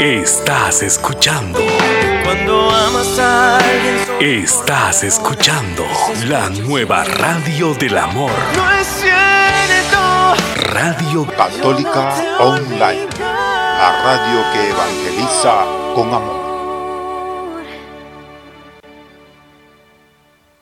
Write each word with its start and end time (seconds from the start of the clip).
Estás 0.00 0.82
escuchando. 0.82 1.60
Cuando 2.24 2.70
amas 2.70 3.18
a 3.18 3.58
alguien. 3.58 4.42
Estás 4.42 5.04
escuchando 5.04 5.84
la 6.26 6.48
nueva 6.48 7.04
radio 7.04 7.74
del 7.74 7.98
amor. 7.98 8.32
No 8.56 8.72
es 8.72 8.86
cierto. 8.86 10.34
Radio 10.72 11.26
Católica 11.36 12.38
Online. 12.40 13.06
La 13.18 14.02
radio 14.02 14.52
que 14.52 14.70
evangeliza 14.70 15.64
con 15.94 16.12
amor. 16.12 16.42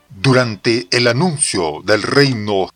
Durante 0.09 0.87
el 0.91 1.07
anuncio 1.09 1.81
del 1.85 2.03
reino, 2.03 2.69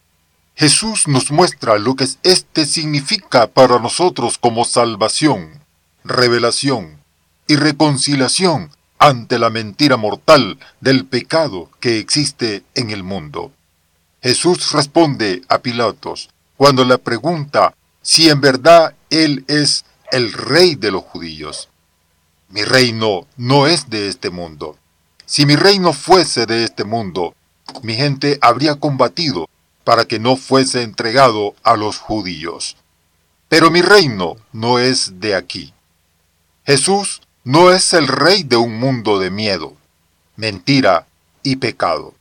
Jesús 0.54 1.08
nos 1.08 1.30
muestra 1.30 1.78
lo 1.78 1.94
que 1.94 2.06
este 2.22 2.64
significa 2.64 3.48
para 3.48 3.78
nosotros 3.78 4.38
como 4.38 4.64
salvación 4.64 5.63
revelación 6.04 7.02
y 7.46 7.56
reconciliación 7.56 8.70
ante 8.98 9.38
la 9.38 9.50
mentira 9.50 9.96
mortal 9.96 10.58
del 10.80 11.06
pecado 11.06 11.70
que 11.80 11.98
existe 11.98 12.62
en 12.74 12.90
el 12.90 13.02
mundo. 13.02 13.52
Jesús 14.22 14.72
responde 14.72 15.42
a 15.48 15.58
Pilatos 15.58 16.30
cuando 16.56 16.84
le 16.84 16.96
pregunta 16.98 17.74
si 18.00 18.30
en 18.30 18.40
verdad 18.40 18.94
Él 19.10 19.44
es 19.48 19.84
el 20.12 20.32
rey 20.32 20.74
de 20.76 20.90
los 20.90 21.02
judíos. 21.02 21.68
Mi 22.48 22.62
reino 22.62 23.26
no 23.36 23.66
es 23.66 23.90
de 23.90 24.08
este 24.08 24.30
mundo. 24.30 24.78
Si 25.26 25.44
mi 25.44 25.56
reino 25.56 25.92
fuese 25.92 26.46
de 26.46 26.64
este 26.64 26.84
mundo, 26.84 27.34
mi 27.82 27.94
gente 27.94 28.38
habría 28.40 28.76
combatido 28.76 29.48
para 29.84 30.04
que 30.06 30.18
no 30.18 30.36
fuese 30.36 30.82
entregado 30.82 31.54
a 31.62 31.76
los 31.76 31.98
judíos. 31.98 32.76
Pero 33.48 33.70
mi 33.70 33.82
reino 33.82 34.36
no 34.52 34.78
es 34.78 35.20
de 35.20 35.34
aquí. 35.34 35.73
Jesús 36.66 37.20
no 37.44 37.70
es 37.72 37.92
el 37.92 38.08
rey 38.08 38.42
de 38.42 38.56
un 38.56 38.78
mundo 38.78 39.18
de 39.18 39.30
miedo, 39.30 39.76
mentira 40.36 41.06
y 41.42 41.56
pecado. 41.56 42.14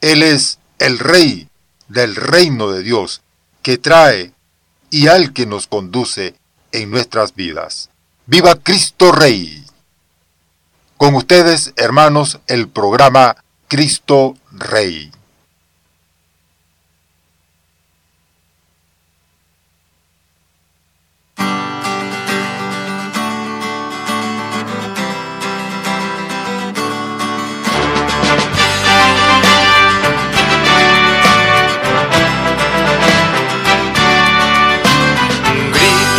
Él 0.00 0.22
es 0.22 0.58
el 0.78 0.98
rey 0.98 1.48
del 1.88 2.16
reino 2.16 2.70
de 2.70 2.82
Dios 2.82 3.22
que 3.62 3.76
trae 3.76 4.32
y 4.90 5.08
al 5.08 5.32
que 5.32 5.46
nos 5.46 5.66
conduce 5.66 6.34
en 6.72 6.90
nuestras 6.90 7.34
vidas. 7.34 7.90
¡Viva 8.26 8.54
Cristo 8.54 9.12
Rey! 9.12 9.64
Con 10.96 11.14
ustedes, 11.14 11.72
hermanos, 11.76 12.40
el 12.46 12.68
programa 12.68 13.36
Cristo 13.68 14.36
Rey. 14.52 15.12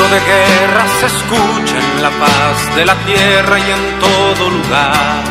De 0.09 0.19
guerra 0.19 0.85
se 0.99 1.05
escucha 1.07 1.77
en 1.77 2.01
la 2.01 2.09
paz 2.11 2.75
de 2.75 2.85
la 2.85 2.95
tierra 3.05 3.59
y 3.59 3.71
en 3.71 3.99
todo 3.99 4.49
lugar. 4.49 5.23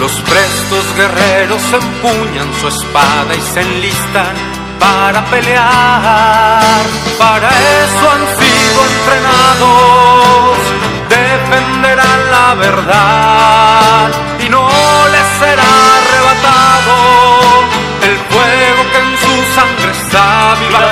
Los 0.00 0.12
prestos 0.22 0.84
guerreros 0.96 1.62
empuñan 1.72 2.48
su 2.60 2.68
espada 2.68 3.34
y 3.36 3.40
se 3.52 3.60
enlistan 3.60 4.34
para 4.80 5.24
pelear. 5.26 6.82
Para 7.18 7.48
eso 7.48 8.04
han 8.14 8.24
sido 8.40 8.78
entrenados, 8.92 10.58
defenderán 11.08 12.30
la 12.30 12.54
verdad 12.54 14.08
y 14.44 14.48
no 14.48 14.68
les 15.14 15.28
será 15.38 15.70
arrebatado 15.98 16.94
el 18.08 18.16
fuego 18.30 18.82
que 18.90 18.98
en 18.98 19.12
su 19.22 19.34
sangre 19.54 19.92
está. 19.92 20.56
Viva 20.68 20.91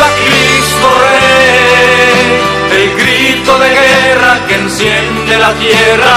viva 0.00 0.08
Cristo 0.24 0.88
Rey, 1.02 2.40
el 2.72 2.88
grito 2.96 3.58
de 3.58 3.68
guerra 3.68 4.46
que 4.48 4.54
enciende 4.54 5.36
la 5.36 5.52
tierra. 5.54 6.14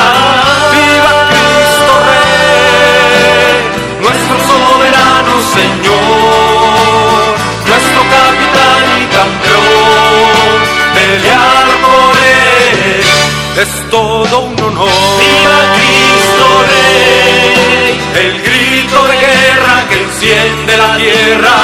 Viva 0.71 1.13
Cristo 1.31 1.93
Rey, 2.09 3.57
nuestro 4.01 4.35
soberano 4.47 5.33
Señor, 5.57 7.23
nuestro 7.67 8.01
capitán 8.15 8.83
y 9.01 9.05
campeón. 9.17 10.53
Pelear 10.95 11.67
por 11.81 12.13
es 13.63 13.89
todo 13.89 14.39
un 14.39 14.61
honor. 14.61 14.89
Viva 15.19 15.59
Cristo 15.77 16.45
Rey, 16.71 17.99
el 18.15 18.41
grito 18.41 19.07
de 19.07 19.15
guerra 19.17 19.75
que 19.89 20.03
enciende 20.03 20.77
la 20.77 20.97
tierra. 20.97 21.55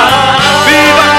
Viva 0.67 1.18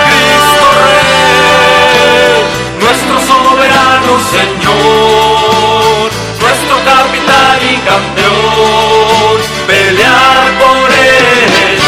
soberano 3.91 4.21
Señor, 4.31 6.11
nuestro 6.41 6.77
capitán 6.85 7.59
y 7.63 7.77
campeón, 7.79 9.41
pelear 9.67 10.59
por 10.59 10.91
él 10.91 11.79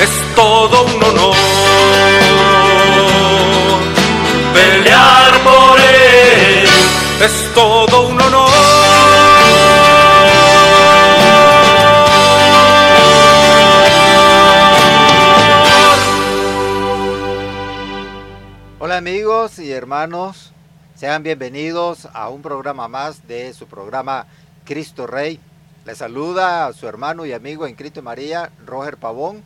es 0.00 0.34
todo 0.34 0.84
un 0.84 1.02
honor. 1.04 1.36
Pelear 4.52 5.32
por 5.42 5.80
él 5.80 6.68
es 7.20 7.54
todo 7.54 8.08
un 8.08 8.20
honor. 8.20 8.48
Hola 18.80 18.96
amigos 18.98 19.58
y 19.58 19.72
hermanos, 19.72 20.47
sean 20.98 21.22
bienvenidos 21.22 22.08
a 22.12 22.28
un 22.28 22.42
programa 22.42 22.88
más 22.88 23.28
de 23.28 23.54
su 23.54 23.68
programa 23.68 24.26
Cristo 24.64 25.06
Rey. 25.06 25.38
Les 25.84 25.98
saluda 25.98 26.66
a 26.66 26.72
su 26.72 26.88
hermano 26.88 27.24
y 27.24 27.32
amigo 27.32 27.68
en 27.68 27.76
Cristo 27.76 28.02
María, 28.02 28.50
Roger 28.66 28.96
Pavón. 28.96 29.44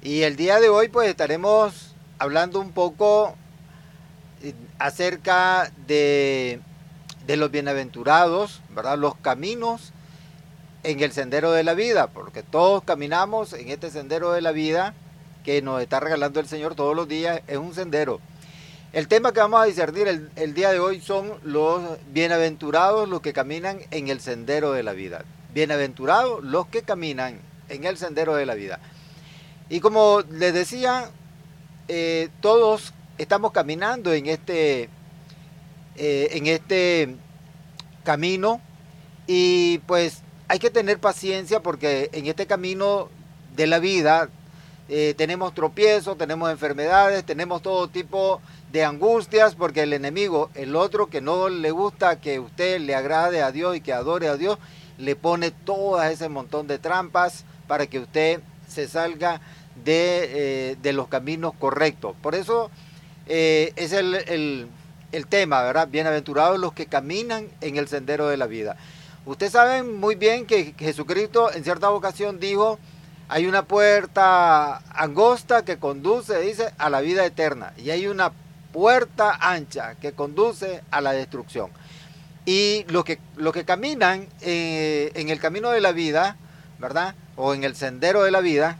Y 0.00 0.22
el 0.22 0.36
día 0.36 0.58
de 0.58 0.70
hoy 0.70 0.88
pues 0.88 1.10
estaremos 1.10 1.94
hablando 2.18 2.58
un 2.58 2.72
poco 2.72 3.34
eh, 4.42 4.54
acerca 4.78 5.70
de, 5.86 6.60
de 7.26 7.36
los 7.36 7.50
bienaventurados, 7.50 8.62
¿verdad? 8.70 8.96
Los 8.96 9.16
caminos 9.16 9.92
en 10.84 11.00
el 11.00 11.12
sendero 11.12 11.52
de 11.52 11.64
la 11.64 11.74
vida, 11.74 12.06
porque 12.06 12.42
todos 12.42 12.82
caminamos 12.82 13.52
en 13.52 13.68
este 13.68 13.90
sendero 13.90 14.32
de 14.32 14.40
la 14.40 14.52
vida 14.52 14.94
que 15.44 15.60
nos 15.60 15.82
está 15.82 16.00
regalando 16.00 16.40
el 16.40 16.48
Señor 16.48 16.76
todos 16.76 16.96
los 16.96 17.06
días, 17.08 17.42
es 17.46 17.58
un 17.58 17.74
sendero. 17.74 18.22
El 18.92 19.06
tema 19.06 19.32
que 19.32 19.38
vamos 19.38 19.62
a 19.62 19.66
discernir 19.66 20.08
el, 20.34 20.54
día 20.54 20.72
de 20.72 20.80
hoy 20.80 21.00
son 21.00 21.34
los 21.44 21.80
bienaventurados, 22.08 23.08
los 23.08 23.20
que 23.20 23.32
caminan 23.32 23.78
en 23.92 24.08
el 24.08 24.20
sendero 24.20 24.72
de 24.72 24.82
la 24.82 24.94
vida. 24.94 25.24
Bienaventurados 25.54 26.42
los 26.42 26.66
que 26.66 26.82
caminan 26.82 27.38
en 27.68 27.84
el 27.84 27.98
sendero 27.98 28.34
de 28.34 28.46
la 28.46 28.54
vida. 28.54 28.80
Y 29.68 29.78
como 29.78 30.22
les 30.28 30.52
decía, 30.52 31.08
eh, 31.86 32.30
todos 32.40 32.92
estamos 33.16 33.52
caminando 33.52 34.12
en 34.12 34.26
este, 34.26 34.88
eh, 35.94 36.28
en 36.32 36.48
este 36.48 37.14
camino 38.02 38.60
y 39.28 39.78
pues 39.86 40.22
hay 40.48 40.58
que 40.58 40.70
tener 40.70 40.98
paciencia 40.98 41.60
porque 41.60 42.10
en 42.12 42.26
este 42.26 42.46
camino 42.46 43.08
de 43.54 43.68
la 43.68 43.78
vida 43.78 44.30
eh, 44.88 45.14
tenemos 45.16 45.54
tropiezos, 45.54 46.18
tenemos 46.18 46.50
enfermedades, 46.50 47.24
tenemos 47.24 47.62
todo 47.62 47.86
tipo 47.86 48.38
de 48.38 48.50
angustias 48.84 49.54
porque 49.54 49.82
el 49.82 49.92
enemigo, 49.92 50.50
el 50.54 50.76
otro 50.76 51.08
que 51.08 51.20
no 51.20 51.48
le 51.48 51.70
gusta 51.70 52.20
que 52.20 52.38
usted 52.38 52.80
le 52.80 52.94
agrade 52.94 53.42
a 53.42 53.52
Dios 53.52 53.76
y 53.76 53.80
que 53.80 53.92
adore 53.92 54.28
a 54.28 54.36
Dios, 54.36 54.58
le 54.98 55.16
pone 55.16 55.50
todo 55.50 56.02
ese 56.02 56.28
montón 56.28 56.66
de 56.66 56.78
trampas 56.78 57.44
para 57.66 57.86
que 57.86 57.98
usted 57.98 58.40
se 58.68 58.86
salga 58.86 59.40
de, 59.84 60.76
eh, 60.82 60.92
los 60.92 61.08
caminos 61.08 61.52
correctos. 61.58 62.14
Por 62.22 62.34
eso 62.34 62.70
eh, 63.26 63.72
es 63.76 63.92
el, 63.92 64.68
el 65.12 65.26
tema, 65.26 65.62
¿verdad? 65.62 65.88
Bienaventurados 65.88 66.58
los 66.58 66.72
que 66.72 66.86
caminan 66.86 67.48
en 67.60 67.76
el 67.76 67.88
sendero 67.88 68.28
de 68.28 68.36
la 68.36 68.46
vida. 68.46 68.76
Ustedes 69.26 69.52
saben 69.52 69.98
muy 69.98 70.14
bien 70.14 70.46
que 70.46 70.74
Jesucristo 70.78 71.52
en 71.52 71.64
cierta 71.64 71.90
ocasión 71.90 72.40
dijo, 72.40 72.78
hay 73.28 73.46
una 73.46 73.62
puerta 73.62 74.78
angosta 74.92 75.64
que 75.64 75.78
conduce, 75.78 76.40
dice, 76.40 76.72
a 76.78 76.90
la 76.90 77.00
vida 77.00 77.24
eterna. 77.24 77.72
Y 77.76 77.90
hay 77.90 78.06
una 78.06 78.32
puerta 78.72 79.36
ancha 79.40 79.94
que 79.96 80.12
conduce 80.12 80.82
a 80.90 81.00
la 81.00 81.12
destrucción. 81.12 81.70
Y 82.46 82.84
los 82.88 83.04
que, 83.04 83.18
que 83.52 83.64
caminan 83.64 84.26
eh, 84.40 85.12
en 85.14 85.28
el 85.28 85.40
camino 85.40 85.70
de 85.70 85.80
la 85.80 85.92
vida, 85.92 86.36
¿verdad? 86.78 87.14
O 87.36 87.54
en 87.54 87.64
el 87.64 87.76
sendero 87.76 88.22
de 88.22 88.30
la 88.30 88.40
vida, 88.40 88.78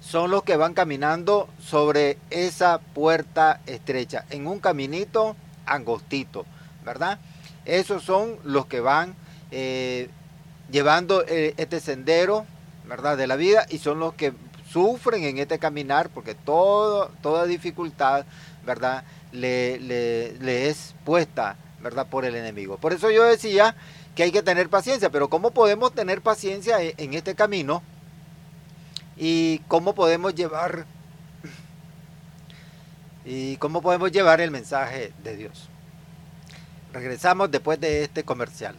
son 0.00 0.30
los 0.30 0.44
que 0.44 0.56
van 0.56 0.74
caminando 0.74 1.48
sobre 1.60 2.18
esa 2.30 2.78
puerta 2.78 3.60
estrecha, 3.66 4.24
en 4.30 4.46
un 4.46 4.60
caminito 4.60 5.34
angostito, 5.66 6.46
¿verdad? 6.84 7.18
Esos 7.64 8.04
son 8.04 8.36
los 8.44 8.66
que 8.66 8.78
van 8.78 9.16
eh, 9.50 10.08
llevando 10.70 11.24
eh, 11.26 11.54
este 11.56 11.80
sendero, 11.80 12.46
¿verdad? 12.88 13.16
De 13.16 13.26
la 13.26 13.34
vida 13.34 13.66
y 13.68 13.78
son 13.78 13.98
los 13.98 14.14
que 14.14 14.32
sufren 14.70 15.24
en 15.24 15.38
este 15.38 15.58
caminar 15.58 16.08
porque 16.10 16.34
todo, 16.34 17.10
toda 17.22 17.46
dificultad, 17.46 18.24
¿verdad? 18.66 19.04
Le, 19.32 19.78
le, 19.78 20.68
es 20.68 20.94
puesta, 21.04 21.56
¿verdad? 21.82 22.06
Por 22.08 22.24
el 22.26 22.34
enemigo. 22.34 22.76
Por 22.76 22.92
eso 22.92 23.10
yo 23.10 23.24
decía 23.24 23.74
que 24.14 24.24
hay 24.24 24.32
que 24.32 24.42
tener 24.42 24.68
paciencia, 24.68 25.10
pero 25.10 25.28
¿cómo 25.28 25.52
podemos 25.52 25.94
tener 25.94 26.20
paciencia 26.20 26.82
e, 26.82 26.94
en 26.98 27.14
este 27.14 27.34
camino? 27.34 27.82
¿Y 29.16 29.60
cómo 29.68 29.94
podemos 29.94 30.34
llevar 30.34 30.84
y 33.24 33.56
cómo 33.56 33.80
podemos 33.80 34.12
llevar 34.12 34.40
el 34.40 34.50
mensaje 34.50 35.12
de 35.22 35.36
Dios? 35.36 35.68
Regresamos 36.92 37.50
después 37.50 37.80
de 37.80 38.04
este 38.04 38.24
comercial. 38.24 38.74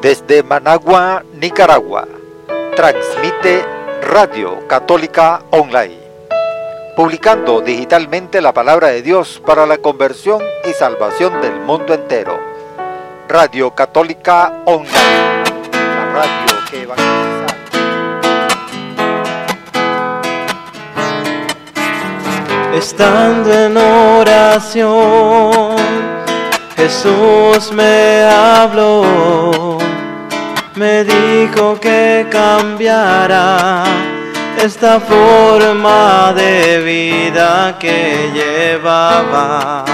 Desde 0.00 0.42
Managua, 0.42 1.22
Nicaragua, 1.34 2.08
transmite 2.74 3.64
Radio 4.00 4.66
Católica 4.66 5.42
Online, 5.50 5.98
publicando 6.96 7.60
digitalmente 7.60 8.40
la 8.40 8.54
palabra 8.54 8.88
de 8.88 9.02
Dios 9.02 9.42
para 9.44 9.66
la 9.66 9.76
conversión 9.78 10.40
y 10.64 10.72
salvación 10.72 11.42
del 11.42 11.60
mundo 11.60 11.92
entero. 11.92 12.40
Radio 13.28 13.74
Católica 13.74 14.62
Online, 14.64 15.44
la 15.72 16.12
radio 16.14 16.64
que 16.70 16.82
evangeliza. 16.82 17.46
Estando 22.74 23.52
en 23.52 23.76
oración, 23.76 25.76
Jesús 26.74 27.70
me 27.72 28.24
habló, 28.24 29.71
me 30.82 31.04
dijo 31.04 31.78
que 31.78 32.26
cambiara 32.28 33.84
esta 34.58 34.98
forma 34.98 36.32
de 36.34 36.80
vida 36.80 37.76
que 37.78 38.32
llevaba. 38.34 39.84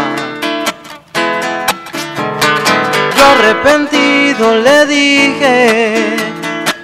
Yo 3.14 3.25
arrepentido 3.37 4.56
le 4.56 4.87
dije, 4.87 6.17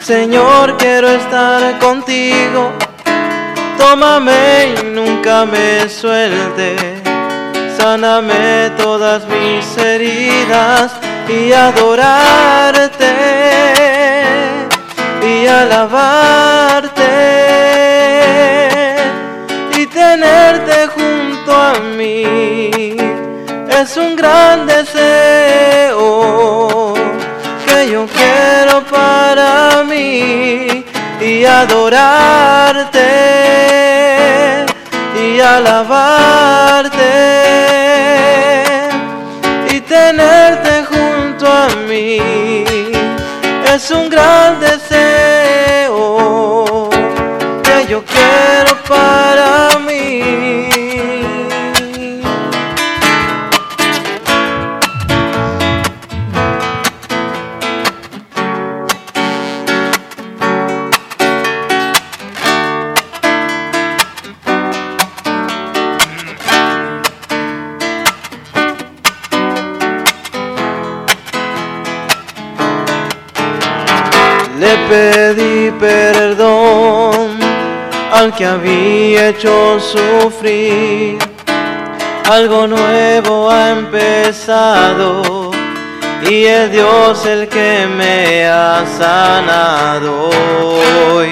Señor, 0.00 0.76
quiero 0.76 1.08
estar 1.08 1.78
contigo. 1.78 2.72
Tómame 3.78 4.74
y 4.82 4.84
nunca 4.84 5.46
me 5.46 5.88
suelte, 5.88 6.76
sáname 7.78 8.70
todas 8.76 9.22
mis 9.26 9.64
heridas 9.78 10.92
y 11.28 11.52
adorarte 11.52 13.12
y 15.22 15.46
alabarte 15.46 17.04
y 19.76 19.86
tenerte 19.86 20.88
junto 20.88 21.52
a 21.52 21.74
mí. 21.96 22.96
Es 23.68 23.96
un 23.96 24.16
gran 24.16 24.66
deseo 24.66 25.94
que 27.66 27.90
yo 27.90 28.06
quiero 28.06 28.84
para 28.84 29.82
mí 29.84 30.84
y 31.20 31.44
adorarte 31.44 33.04
y 35.16 35.38
alabarte 35.40 37.43
es 41.96 43.90
un 43.90 44.08
gran 44.08 44.58
deseo 44.58 45.03
que 78.36 78.46
había 78.46 79.28
hecho 79.28 79.78
sufrir. 79.80 81.18
Algo 82.30 82.66
nuevo 82.66 83.50
ha 83.50 83.70
empezado 83.70 85.50
y 86.28 86.44
es 86.44 86.72
Dios 86.72 87.26
el 87.26 87.48
que 87.48 87.86
me 87.86 88.46
ha 88.46 88.84
sanado 88.98 90.30
hoy. 91.12 91.30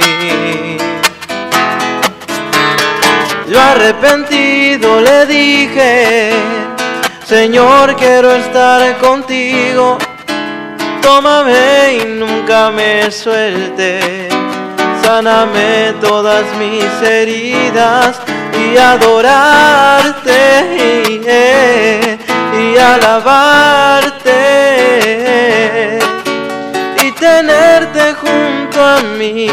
Yo 3.48 3.60
arrepentido 3.60 5.00
le 5.00 5.26
dije, 5.26 6.30
Señor, 7.24 7.96
quiero 7.96 8.32
estar 8.32 8.98
contigo 8.98 9.98
Tómame 11.02 11.98
y 12.00 12.04
nunca 12.06 12.70
me 12.70 13.10
suelte. 13.10 14.28
Sáname 15.12 15.92
todas 16.00 16.46
mis 16.58 16.90
heridas 17.06 18.18
y 18.58 18.78
adorarte 18.78 20.40
y 22.58 22.78
alabarte 22.78 24.38
y 27.02 27.12
tenerte 27.12 28.14
junto 28.14 28.82
a 28.82 29.02
mí. 29.18 29.50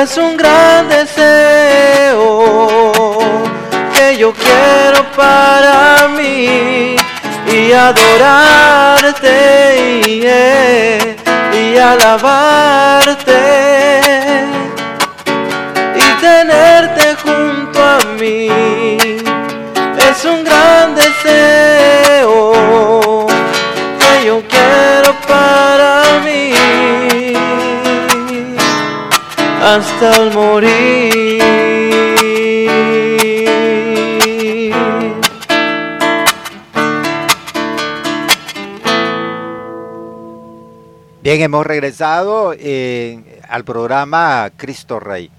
Es 0.00 0.16
un 0.16 0.38
gran 0.38 0.88
deseo 0.88 1.98
que 3.92 4.16
yo 4.16 4.32
quiero 4.32 5.04
para 5.14 6.08
mí 6.16 6.96
y 7.46 7.72
adorarte 7.72 9.36
y, 10.06 10.24
y 11.58 11.76
alabarte 11.76 13.67
hasta 29.68 30.22
el 30.22 30.32
morir. 30.32 31.42
Bien, 41.22 41.42
hemos 41.42 41.66
regresado 41.66 42.54
eh, 42.58 43.42
al 43.46 43.64
programa 43.64 44.50
Cristo 44.56 45.00
Rey. 45.00 45.30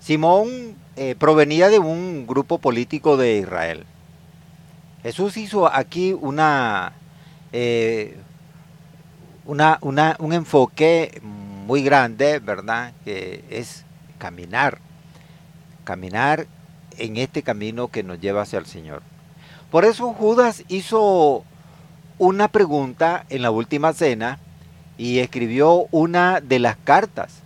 Simón 0.00 0.76
eh, 0.96 1.14
provenía 1.18 1.70
de 1.70 1.78
un 1.78 2.26
grupo 2.26 2.58
político 2.58 3.16
de 3.16 3.38
Israel. 3.38 3.86
Jesús 5.02 5.38
hizo 5.38 5.66
aquí 5.66 6.12
una, 6.12 6.92
eh, 7.52 8.18
una, 9.46 9.78
un 9.80 10.32
enfoque 10.34 11.22
muy 11.68 11.82
grande, 11.82 12.38
¿verdad? 12.38 12.94
Que 13.04 13.44
es 13.50 13.84
caminar, 14.16 14.78
caminar 15.84 16.46
en 16.96 17.18
este 17.18 17.42
camino 17.42 17.88
que 17.88 18.02
nos 18.02 18.18
lleva 18.18 18.40
hacia 18.40 18.58
el 18.58 18.64
Señor. 18.64 19.02
Por 19.70 19.84
eso 19.84 20.14
Judas 20.14 20.64
hizo 20.68 21.44
una 22.16 22.48
pregunta 22.48 23.26
en 23.28 23.42
la 23.42 23.50
última 23.50 23.92
cena 23.92 24.38
y 24.96 25.18
escribió 25.18 25.88
una 25.90 26.40
de 26.40 26.58
las 26.58 26.78
cartas 26.78 27.42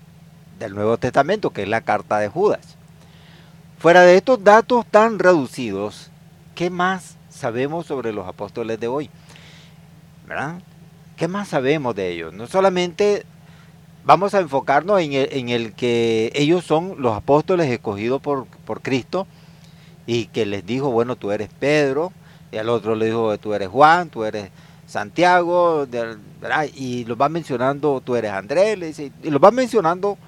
del 0.60 0.76
Nuevo 0.76 0.98
Testamento, 0.98 1.50
que 1.50 1.64
es 1.64 1.68
la 1.68 1.80
carta 1.80 2.20
de 2.20 2.28
Judas. 2.28 2.76
Fuera 3.80 4.02
de 4.02 4.16
estos 4.16 4.44
datos 4.44 4.86
tan 4.86 5.18
reducidos, 5.18 6.12
¿qué 6.54 6.70
más 6.70 7.16
sabemos 7.28 7.86
sobre 7.86 8.12
los 8.12 8.28
apóstoles 8.28 8.78
de 8.78 8.86
hoy? 8.86 9.10
¿Verdad? 10.28 10.60
¿Qué 11.16 11.26
más 11.26 11.48
sabemos 11.48 11.96
de 11.96 12.10
ellos? 12.12 12.32
No 12.32 12.46
solamente 12.46 13.26
vamos 14.04 14.34
a 14.34 14.40
enfocarnos 14.40 15.00
en 15.00 15.48
el, 15.48 15.72
que 15.74 16.32
ellos 16.34 16.64
son 16.64 16.96
los 16.98 17.16
apóstoles 17.16 17.70
escogidos 17.70 18.20
por, 18.20 18.46
por 18.46 18.82
Cristo 18.82 19.26
y 20.06 20.26
que 20.26 20.46
les 20.46 20.66
dijo, 20.66 20.90
bueno, 20.90 21.16
tú 21.16 21.30
eres 21.30 21.48
Pedro, 21.58 22.12
y 22.50 22.58
al 22.58 22.68
otro 22.68 22.94
le 22.94 23.06
dijo, 23.06 23.38
tú 23.38 23.54
eres 23.54 23.68
Juan, 23.68 24.10
tú 24.10 24.24
eres 24.24 24.50
Santiago, 24.86 25.86
y 26.74 27.04
los 27.04 27.20
va 27.20 27.28
mencionando, 27.28 28.02
tú 28.04 28.16
eres 28.16 28.32
Andrés, 28.32 28.98
y 28.98 29.30
los 29.30 29.42
va 29.42 29.50
mencionando 29.50 30.18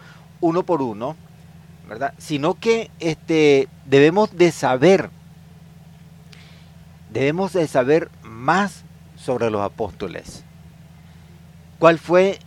uno 0.40 0.62
por 0.62 0.80
uno, 0.80 1.16
¿verdad? 1.88 2.14
Sino 2.18 2.54
que 2.54 2.90
este, 3.00 3.68
debemos 3.84 4.36
de 4.36 4.52
saber, 4.52 5.10
debemos 7.12 7.52
de 7.52 7.66
saber 7.66 8.10
más 8.22 8.84
sobre 9.16 9.50
los 9.50 9.60
apóstoles. 9.60 10.44
¿Cuál 11.78 11.98
fue 11.98 12.38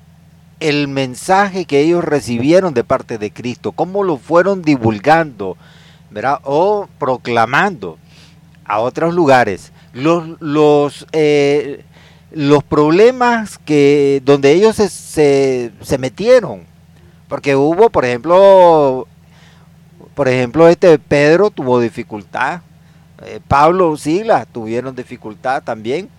el 0.60 0.88
mensaje 0.88 1.66
que 1.66 1.82
ellos 1.82 2.04
recibieron 2.04 2.74
de 2.74 2.84
parte 2.84 3.18
de 3.18 3.32
Cristo? 3.32 3.72
¿Cómo 3.72 4.04
lo 4.04 4.18
fueron 4.18 4.62
divulgando, 4.62 5.58
¿verdad? 6.12 6.40
O 6.44 6.88
proclamando 7.00 7.98
a 8.66 8.80
otros 8.80 9.14
lugares. 9.14 9.72
Los, 9.94 10.40
los 10.42 11.08
eh, 11.12 11.84
los 12.32 12.64
problemas 12.64 13.58
que 13.58 14.22
donde 14.26 14.52
ellos 14.52 14.76
se, 14.76 15.72
se, 15.82 15.98
metieron. 15.98 16.66
Porque 17.28 17.56
hubo, 17.56 17.90
por 17.90 18.06
ejemplo, 18.06 19.08
por 20.14 20.28
ejemplo, 20.28 20.68
este 20.68 20.98
Pedro 21.00 21.50
tuvo 21.50 21.80
dificultad, 21.80 22.62
eh, 23.24 23.40
Pablo, 23.48 23.98
Silas 23.98 24.48
tuvieron 24.52 24.96
dificultad 24.96 25.64
también, 25.64 26.10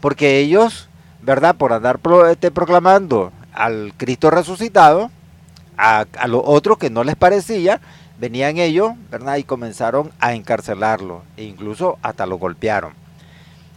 porque 0.00 0.38
ellos, 0.38 0.88
¿verdad? 1.22 1.54
Por 1.54 1.72
andar 1.72 2.00
este, 2.30 2.50
proclamando 2.50 3.32
al 3.58 3.92
Cristo 3.96 4.30
resucitado, 4.30 5.10
a, 5.76 6.06
los 6.28 6.42
otros 6.44 6.78
que 6.78 6.90
no 6.90 7.02
les 7.02 7.16
parecía, 7.16 7.80
venían 8.20 8.56
ellos, 8.58 8.92
¿verdad? 9.10 9.36
Y 9.36 9.42
comenzaron 9.42 10.12
a 10.20 10.34
encarcelarlo, 10.34 11.22
e 11.36 11.42
incluso 11.42 11.98
hasta 12.02 12.24
lo 12.24 12.38
golpearon. 12.38 12.92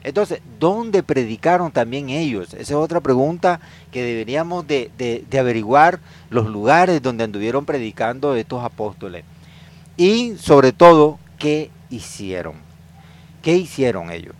Entonces, 0.04 0.42
¿dónde 0.60 1.02
predicaron 1.02 1.72
también 1.72 2.10
ellos? 2.10 2.54
Esa 2.54 2.62
es 2.62 2.72
otra 2.72 3.02
pregunta 3.02 3.60
que 3.92 4.04
deberíamos 4.04 4.68
de, 4.68 5.26
averiguar 5.38 6.00
los 6.30 6.48
lugares 6.48 7.02
donde 7.02 7.24
anduvieron 7.24 7.66
predicando 7.66 8.36
estos 8.36 8.64
apóstoles. 8.64 9.26
Y 9.98 10.36
sobre 10.38 10.74
todo, 10.74 11.18
¿qué 11.40 11.72
hicieron? 11.90 12.54
¿Qué 13.42 13.56
hicieron 13.56 14.12
ellos? 14.12 14.36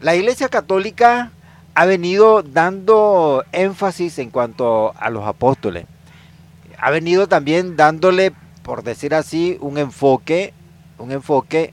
La 0.00 0.14
Iglesia 0.14 0.48
Católica 0.48 1.30
ha 1.74 1.86
venido 1.86 2.42
dando 2.42 3.44
énfasis 3.52 4.18
en 4.18 4.30
cuanto 4.30 4.94
a 4.98 5.10
los 5.10 5.26
apóstoles. 5.26 5.86
Ha 6.78 6.90
venido 6.90 7.28
también 7.28 7.76
dándole, 7.76 8.32
por 8.62 8.82
decir 8.82 9.14
así, 9.14 9.56
un 9.60 9.78
enfoque, 9.78 10.52
un 10.98 11.12
enfoque 11.12 11.72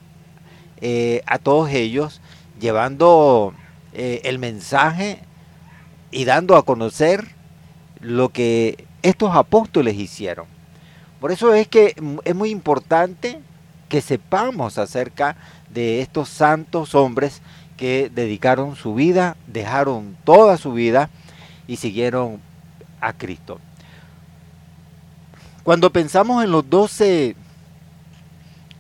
eh, 0.82 1.22
a 1.25 1.38
todos 1.38 1.70
ellos 1.72 2.22
llevando 2.60 3.53
eh, 3.94 4.22
el 4.24 4.39
mensaje 4.39 5.20
y 6.12 6.25
dando 6.25 6.56
a 6.56 6.63
conocer 6.63 7.27
lo 8.00 8.29
que 8.29 8.86
estos 9.01 9.36
apóstoles 9.36 9.96
hicieron. 9.96 10.46
Por 11.20 11.32
eso 11.32 11.53
es 11.53 11.68
que 11.68 11.96
es 12.24 12.36
muy 12.36 12.50
importante 12.50 13.41
que 13.89 14.01
sepamos 14.01 14.77
acerca 14.77 15.36
de 15.70 16.01
estos 16.01 16.29
santos 16.29 16.96
hombres 16.96 17.41
que 17.79 18.12
dedicaron 18.13 18.75
su 18.75 18.93
vida, 18.93 19.38
dejaron 19.48 20.17
toda 20.25 20.57
su 20.57 20.74
vida 20.74 21.09
y 21.65 21.77
siguieron 21.77 22.41
a 23.00 23.13
Cristo. 23.13 23.57
Cuando 25.63 25.89
pensamos 25.89 26.43
en 26.43 26.51
los 26.51 26.69
doce, 26.69 27.38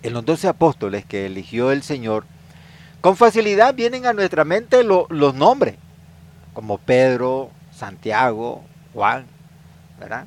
en 0.03 0.11
los 0.11 0.25
doce 0.25 0.49
apóstoles 0.49 1.05
que 1.05 1.27
eligió 1.27 1.71
el 1.71 1.81
Señor, 1.81 2.25
con 2.99 3.15
facilidad 3.15 3.73
vienen 3.73 4.05
a 4.05 4.11
nuestra 4.11 4.43
mente 4.43 4.83
los 4.83 5.33
nombres, 5.33 5.75
como 6.53 6.77
Pedro, 6.77 7.51
Santiago, 7.73 8.63
Juan, 8.93 9.27
¿verdad? 9.97 10.25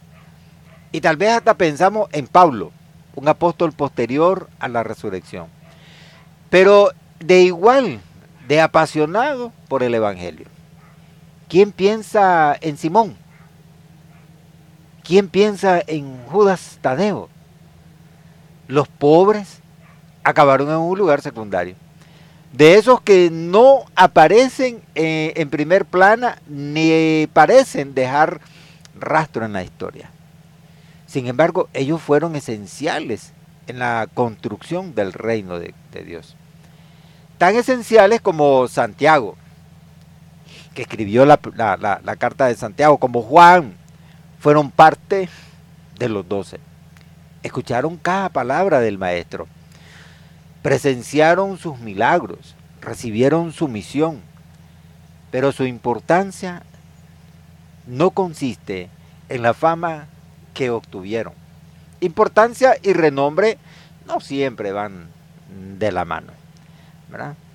Y 0.93 1.03
tal 1.03 1.19
vez 1.19 1.33
hasta 1.33 1.59
pensamos 1.59 2.09
en 2.13 2.27
Pablo, 2.27 2.73
un 3.17 3.29
apóstol 3.29 3.73
posterior 3.73 4.49
a 4.59 4.69
la 4.69 4.83
resurrección. 4.83 5.49
Pero 6.49 6.91
de 7.21 7.43
igual, 7.43 8.01
de 8.49 8.61
apasionado 8.61 9.53
por 9.69 9.83
el 9.83 9.95
Evangelio. 9.95 10.47
¿Quién 11.49 11.73
piensa 11.73 12.57
en 12.61 12.77
Simón? 12.77 13.17
¿Quién 15.05 15.29
piensa 15.29 15.83
en 15.87 16.25
Judas 16.27 16.79
Tadeo? 16.81 17.29
Los 18.69 18.89
pobres 18.89 19.61
acabaron 20.25 20.69
en 20.69 20.77
un 20.77 20.97
lugar 20.97 21.21
secundario 21.21 21.75
de 22.53 22.75
esos 22.75 23.01
que 23.01 23.31
no 23.31 23.85
aparecen 23.97 24.83
eh, 24.95 25.33
en 25.37 25.49
primer 25.49 25.85
plana 25.85 26.39
ni 26.49 27.27
parecen 27.33 27.95
dejar 27.95 28.41
rastro 28.99 29.45
en 29.45 29.55
la 29.55 29.65
historia. 29.65 30.11
Sin 31.07 31.27
embargo, 31.27 31.69
ellos 31.73 32.01
fueron 32.01 32.37
esenciales 32.37 33.33
en 33.67 33.79
la 33.79 34.07
construcción 34.13 34.95
del 34.95 35.13
reino 35.13 35.59
de, 35.59 35.75
Dios. 36.05 36.37
Tan 37.43 37.57
esenciales 37.57 38.21
como 38.21 38.69
Santiago, 38.69 39.37
que 40.75 40.83
escribió 40.83 41.27
la, 41.27 41.41
la, 41.57 42.17
carta 42.17 42.47
de 42.47 42.55
Santiago, 42.55 42.99
como 42.99 43.21
Juan, 43.21 43.75
fueron 44.39 44.71
parte 44.71 45.29
de 45.99 46.09
los 46.09 46.29
doce. 46.29 46.61
Escucharon 47.43 47.97
cada 47.97 48.29
palabra 48.29 48.79
del 48.79 48.97
maestro 48.97 49.49
presenciaron 50.63 51.59
sus 51.59 51.81
milagros, 51.81 52.55
recibieron 52.81 53.53
su 53.53 53.67
misión, 53.67 54.21
pero 55.33 55.51
su 55.51 55.65
importancia 55.65 56.63
no 57.89 58.11
consiste 58.11 58.89
en 59.29 59.43
la 59.43 59.53
fama 59.53 60.07
que 60.55 60.71
obtuvieron. 60.71 61.35
Importancia 61.99 62.77
y 62.85 62.93
renombre 62.93 63.59
no 64.07 64.21
siempre 64.21 64.71
van 64.71 65.09
de 65.81 65.91
la 65.91 66.05
mano. 66.05 66.42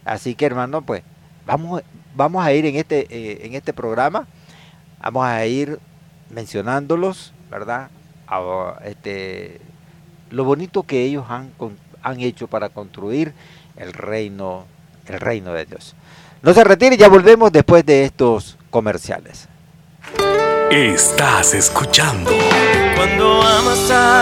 Así 0.06 0.36
que 0.36 0.46
hermano, 0.46 0.82
pues 0.82 1.04
vamos, 1.46 1.82
vamos 2.16 2.46
a 2.46 2.54
ir 2.54 2.66
en 2.66 2.76
este, 2.76 3.08
eh, 3.10 3.46
en 3.46 3.56
este 3.56 3.74
programa, 3.74 4.28
vamos 5.02 5.26
a 5.26 5.46
ir 5.46 5.80
mencionándolos, 6.30 7.34
¿verdad? 7.50 7.90
este, 8.84 9.62
lo 10.30 10.44
bonito 10.44 10.84
que 10.84 11.04
ellos 11.04 11.26
han, 11.30 11.52
han 12.04 12.20
hecho 12.20 12.48
para 12.48 12.70
construir 12.70 13.34
el 13.78 13.94
reino, 13.94 14.66
el 15.08 15.20
reino 15.20 15.54
de 15.54 15.66
Dios. 15.66 15.96
No 16.42 16.54
se 16.54 16.64
retire, 16.64 16.98
ya 16.98 17.08
volvemos 17.08 17.52
después 17.52 17.86
de 17.86 18.04
estos 18.06 18.58
comerciales. 18.70 19.48
Estás 20.72 21.54
escuchando. 21.54 22.32
Cuando 22.96 23.42
amas 23.42 23.92
a. 23.92 24.17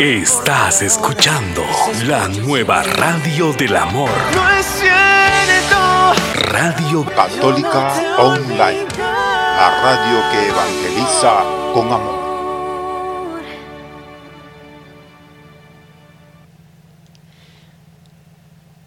Estás 0.00 0.82
escuchando 0.82 1.62
la 2.08 2.26
nueva 2.26 2.82
radio 2.82 3.52
del 3.52 3.76
amor. 3.76 4.10
No 4.34 4.50
es 4.50 4.66
cierto. 4.66 6.14
Radio 6.50 7.04
Católica 7.14 8.18
Online. 8.18 8.88
La 8.98 9.80
radio 9.84 10.20
que 10.32 10.48
evangeliza 10.48 11.44
con 11.72 11.92
amor. 11.92 12.24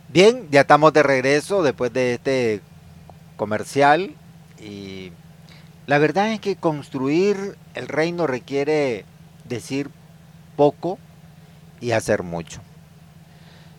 Bien, 0.09 0.49
ya 0.51 0.61
estamos 0.61 0.91
de 0.91 1.03
regreso 1.03 1.63
después 1.63 1.93
de 1.93 2.15
este 2.15 2.61
comercial 3.37 4.13
y 4.59 5.13
la 5.85 5.99
verdad 5.99 6.33
es 6.33 6.41
que 6.41 6.57
construir 6.57 7.55
el 7.75 7.87
reino 7.87 8.27
requiere 8.27 9.05
decir 9.45 9.89
poco 10.57 10.99
y 11.79 11.91
hacer 11.91 12.23
mucho. 12.23 12.59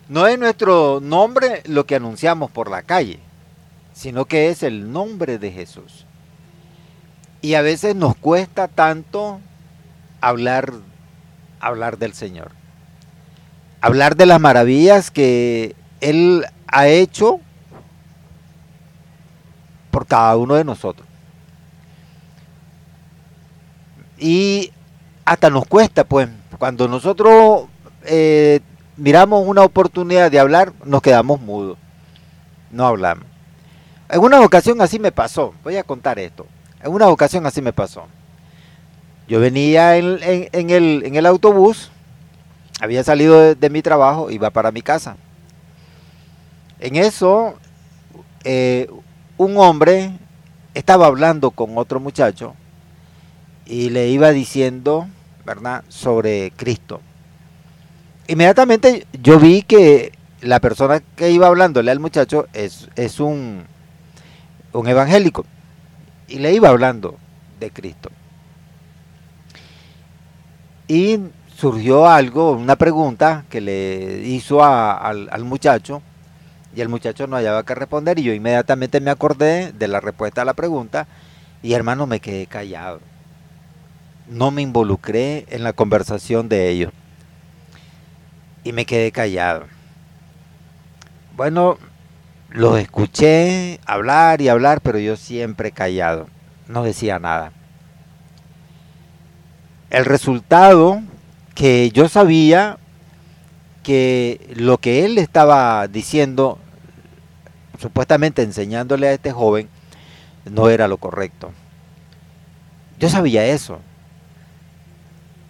No 0.09 0.27
es 0.27 0.39
nuestro 0.39 1.01
nombre 1.03 1.63
lo 1.67 1.85
que 1.85 1.97
anunciamos 1.97 2.51
por 2.51 2.71
la 2.71 2.81
calle, 2.81 3.19
sino 3.93 4.25
que 4.25 4.49
es 4.49 4.63
el 4.63 4.91
nombre 4.91 5.39
de 5.39 5.53
Jesús. 5.53 6.07
Y 7.43 7.55
a 7.55 7.63
veces 7.63 7.95
nos 7.95 8.17
cuesta 8.17 8.69
tanto 8.69 9.41
hablar, 10.23 10.73
hablar 11.61 11.99
del 11.99 12.15
Señor. 12.15 12.53
Hablar 13.83 14.17
de 14.17 14.27
las 14.27 14.41
maravillas 14.41 15.11
que 15.11 15.77
él 16.01 16.47
ha 16.67 16.89
hecho 16.89 17.41
por 19.91 20.07
cada 20.07 20.37
uno 20.37 20.55
de 20.55 20.65
nosotros. 20.65 21.07
Y 24.19 24.73
hasta 25.25 25.51
nos 25.51 25.67
cuesta, 25.67 26.05
pues, 26.05 26.29
cuando 26.59 26.89
nosotros 26.89 27.67
eh, 28.05 28.61
miramos 28.97 29.47
una 29.47 29.63
oportunidad 29.63 30.31
de 30.31 30.41
hablar, 30.41 30.73
nos 30.85 31.03
quedamos 31.03 31.41
mudos. 31.41 31.79
No 32.71 32.87
hablamos. 32.87 33.25
En 34.09 34.21
una 34.21 34.41
ocasión 34.41 34.81
así 34.81 34.99
me 34.99 35.13
pasó. 35.13 35.55
Voy 35.63 35.77
a 35.77 35.85
contar 35.85 36.19
esto. 36.19 36.47
En 36.83 36.93
una 36.93 37.09
ocasión 37.09 37.47
así 37.47 37.63
me 37.63 37.73
pasó. 37.73 38.07
Yo 39.29 39.41
venía 39.41 39.97
en, 39.97 40.71
el, 40.71 41.27
autobús, 41.27 41.91
había 42.81 43.05
salido 43.05 43.55
de, 43.55 43.71
mi 43.71 43.83
trabajo, 43.83 44.31
iba 44.31 44.49
para 44.51 44.73
mi 44.73 44.81
casa. 44.81 45.17
En 46.81 46.97
eso, 46.97 47.55
eh, 48.45 48.89
un 49.37 49.59
hombre 49.59 50.13
estaba 50.73 51.07
hablando 51.07 51.51
con 51.51 51.77
otro 51.77 52.01
muchacho 52.01 52.55
y 53.67 53.91
le 53.91 54.09
iba 54.09 54.31
diciendo, 54.31 55.07
¿verdad?, 55.49 55.83
sobre 55.89 56.53
Cristo. 56.57 57.01
Inmediatamente 58.27 59.07
yo 59.23 59.41
vi 59.41 59.63
que 59.63 60.13
la 60.43 60.61
persona 60.61 61.01
que 61.17 61.31
iba 61.31 61.47
hablándole 61.47 61.91
al 61.91 62.01
muchacho 62.01 62.47
es, 62.53 62.91
es 62.97 63.19
un, 63.19 63.65
un 64.75 64.87
evangélico 64.87 65.47
y 66.29 66.39
le 66.39 66.53
iba 66.53 66.69
hablando 66.69 67.17
de 67.59 67.71
Cristo. 67.71 68.11
Y 70.87 71.19
surgió 71.57 72.07
algo, 72.07 72.53
una 72.53 72.77
pregunta 72.77 73.45
que 73.49 73.63
le 73.63 74.21
hizo 74.27 74.63
al, 74.63 75.31
al 75.33 75.45
muchacho 75.45 76.03
y 76.77 76.83
el 76.83 76.91
muchacho 76.91 77.27
no 77.27 77.37
hallaba 77.37 77.63
que 77.63 77.75
responder 77.75 78.19
y 78.19 78.25
yo 78.25 78.35
inmediatamente 78.35 79.01
me 79.01 79.11
acordé 79.11 79.73
de 79.73 79.89
la 79.89 80.01
respuesta 80.01 80.43
a 80.43 80.45
la 80.45 80.53
pregunta 80.53 81.07
y 81.63 81.73
hermano 81.73 82.07
me 82.07 82.21
quedé 82.21 82.47
callado. 82.47 83.01
No 84.29 84.51
me 84.51 84.63
involucré 84.63 85.47
en 85.49 85.65
la 85.65 85.73
conversación 85.73 86.49
de 86.49 86.69
ellos 86.69 86.93
y 88.63 88.73
me 88.73 88.85
quedé 88.85 89.11
callado. 89.13 89.67
Bueno, 91.37 91.79
los 92.51 92.79
escuché 92.79 93.81
hablar 93.87 94.41
y 94.41 94.49
hablar, 94.49 94.81
pero 94.81 94.99
yo 94.99 95.17
siempre 95.17 95.73
callado, 95.73 96.29
no 96.67 96.83
decía 96.83 97.19
nada. 97.19 97.53
El 99.91 100.05
resultado 100.05 101.01
que 101.55 101.91
yo 101.91 102.09
sabía 102.09 102.79
que 103.83 104.53
lo 104.55 104.79
que 104.79 105.07
él 105.07 105.17
estaba 105.17 105.89
diciendo, 105.89 106.59
supuestamente 107.79 108.43
enseñándole 108.43 109.09
a 109.09 109.13
este 109.13 109.33
joven, 109.33 109.69
no 110.45 110.69
era 110.69 110.89
lo 110.89 110.99
correcto. 110.99 111.53
Yo 112.99 113.09
sabía 113.09 113.47
eso, 113.47 113.81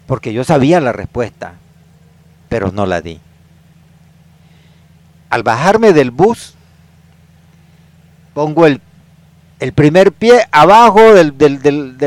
porque 0.09 0.33
yo 0.33 0.42
sabía 0.42 0.81
la 0.81 0.92
respuesta, 0.92 1.53
pero 2.49 2.73
no 2.73 2.87
la 2.87 3.03
di. 3.03 3.21
Al 5.29 5.42
bajarme 5.42 5.92
del 5.92 6.11
bus, 6.11 6.55
pongo 8.33 8.66
el, 8.66 8.81
primer 9.75 10.12
pie 10.12 10.49
abajo 10.51 11.12
de, 11.12 11.25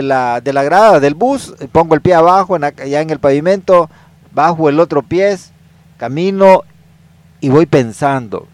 la, 0.01 0.41
de, 0.41 0.51
la, 0.51 0.63
grada 0.63 0.99
del 0.99 1.13
bus, 1.13 1.53
pongo 1.71 1.93
el 1.93 2.01
pie 2.01 2.15
abajo, 2.15 2.55
en, 2.55 2.63
allá 2.63 3.01
en 3.01 3.11
el 3.11 3.19
pavimento, 3.19 3.87
bajo 4.33 4.67
el 4.67 4.79
otro 4.79 5.03
pie, 5.03 5.37
Camino 5.97 6.63
y 7.39 7.49
voy 7.49 7.67
pensando, 7.67 8.47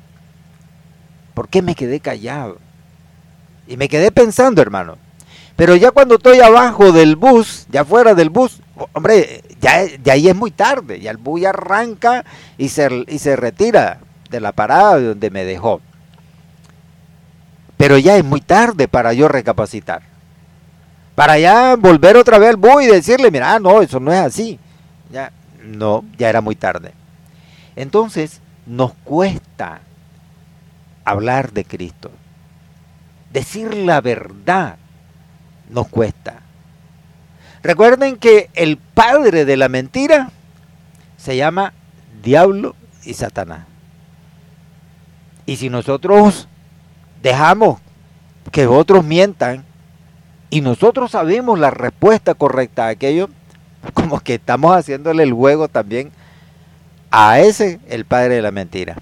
¿por 1.34 1.48
qué 1.48 1.62
me 1.62 1.76
quedé 1.76 2.02
callado? 2.02 2.58
Y 3.66 3.78
me 3.78 3.88
quedé 3.88 4.12
pensando, 4.12 4.62
hermano. 4.62 4.98
Pero 5.58 5.76
ya 5.76 5.90
cuando 5.90 6.16
estoy 6.16 6.40
abajo 6.40 6.92
del 6.92 7.16
bus, 7.16 7.66
ya 7.72 7.84
fuera 7.84 8.14
del 8.14 8.30
bus, 8.30 8.62
hombre, 8.94 9.42
ya, 9.60 9.86
ahí 10.12 10.30
es 10.30 10.36
muy 10.36 10.52
tarde. 10.52 11.00
Ya 11.00 11.10
el 11.10 11.18
bus 11.18 11.42
ya 11.42 11.50
arranca 11.50 12.24
y 12.60 12.70
se, 12.70 13.06
y 13.08 13.18
se 13.18 13.36
retira 13.36 14.00
de 14.30 14.40
la 14.40 14.52
parada 14.52 15.00
donde 15.00 15.32
me 15.32 15.46
dejó. 15.46 15.82
Pero 17.76 17.98
ya 17.98 18.18
es 18.18 18.24
muy 18.24 18.40
tarde 18.40 18.88
para 18.88 19.14
yo 19.14 19.28
recapacitar. 19.28 20.04
Para 21.16 21.40
ya 21.40 21.76
volver 21.76 22.18
otra 22.18 22.38
vez 22.38 22.50
al 22.50 22.58
bus 22.58 22.84
y 22.84 22.88
decirle, 22.88 23.32
mira, 23.32 23.58
no, 23.58 23.82
eso 23.82 24.00
no 24.00 24.14
es 24.14 24.20
así. 24.20 24.60
Ya, 25.12 25.32
no, 25.64 26.06
ya 26.20 26.30
era 26.30 26.42
muy 26.42 26.56
tarde. 26.56 26.94
Entonces, 27.76 28.42
nos 28.68 28.94
cuesta 29.04 29.82
hablar 31.04 31.52
de 31.52 31.66
Cristo. 31.66 32.12
Decir 33.34 33.74
la 33.74 34.02
verdad 34.02 34.78
nos 35.70 35.88
cuesta. 35.88 36.42
Recuerden 37.64 38.18
que 38.18 38.50
el 38.54 38.78
padre 38.78 39.46
de 39.46 39.58
la 39.58 39.70
mentira 39.70 40.32
se 41.18 41.36
llama 41.36 41.74
diablo 42.24 42.76
y 43.04 43.14
Satanás. 43.14 43.66
Y 45.46 45.58
si 45.58 45.70
nosotros 45.70 46.48
dejamos 47.22 47.80
que 48.52 48.68
otros 48.68 49.04
mientan 49.04 49.66
y 50.50 50.62
nosotros 50.62 51.12
sabemos 51.12 51.60
la 51.60 51.72
respuesta 51.72 52.34
correcta 52.34 52.86
a 52.86 52.90
aquello, 52.90 53.30
como 53.94 54.20
que 54.20 54.36
estamos 54.36 54.76
haciéndole 54.76 55.24
el 55.24 55.34
juego 55.34 55.68
también 55.68 56.12
a 57.12 57.40
ese 57.40 57.80
el 57.90 58.06
padre 58.06 58.36
de 58.36 58.42
la 58.42 58.52
mentira. 58.52 58.98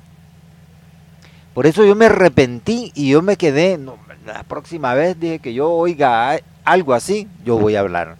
Por 1.54 1.66
eso 1.68 1.86
yo 1.86 1.96
me 1.96 2.06
arrepentí 2.06 2.92
y 2.96 3.10
yo 3.10 3.22
me 3.22 3.38
quedé, 3.38 3.80
la 4.26 4.44
próxima 4.44 4.94
vez 4.94 5.20
dije 5.20 5.40
que 5.40 5.54
yo 5.54 5.72
oiga 5.72 6.38
algo 6.66 6.94
así, 6.94 7.28
yo 7.46 7.58
voy 7.58 7.76
a 7.76 7.80
hablar. 7.80 8.18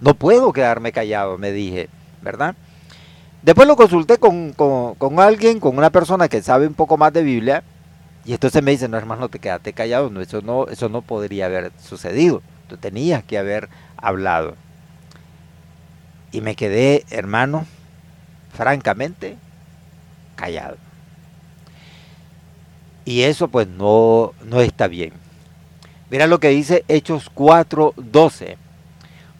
No 0.00 0.14
puedo 0.14 0.52
quedarme 0.52 0.92
callado, 0.92 1.36
me 1.36 1.52
dije, 1.52 1.88
¿verdad? 2.22 2.54
Después 3.42 3.68
lo 3.68 3.76
consulté 3.76 4.18
con, 4.18 4.54
alguien, 5.18 5.60
con 5.60 5.76
una 5.76 5.90
persona 5.90 6.28
que 6.28 6.42
sabe 6.42 6.66
un 6.66 6.74
poco 6.74 6.96
más 6.96 7.12
de 7.12 7.22
Biblia, 7.22 7.62
y 8.24 8.32
entonces 8.32 8.62
me 8.62 8.70
dice, 8.70 8.88
no 8.88 8.96
hermano, 8.96 9.28
te 9.28 9.38
quedaste 9.38 9.72
callado, 9.72 10.10
no, 10.10 10.20
eso, 10.20 10.42
no, 10.42 10.66
eso 10.68 10.88
no 10.88 11.02
podría 11.02 11.46
haber 11.46 11.72
sucedido, 11.82 12.42
tú 12.68 12.76
tenías 12.76 13.22
que 13.24 13.38
haber 13.38 13.68
hablado. 13.96 14.54
Y 16.30 16.40
me 16.40 16.56
quedé, 16.56 17.04
hermano, 17.10 17.64
francamente, 18.52 19.36
callado. 20.36 20.76
Y 23.04 23.22
eso 23.22 23.48
pues 23.48 23.66
no, 23.66 24.34
no 24.44 24.60
está 24.60 24.88
bien. 24.88 25.12
Mira 26.10 26.26
lo 26.26 26.40
que 26.40 26.48
dice 26.48 26.84
Hechos 26.88 27.30
4:12. 27.34 28.56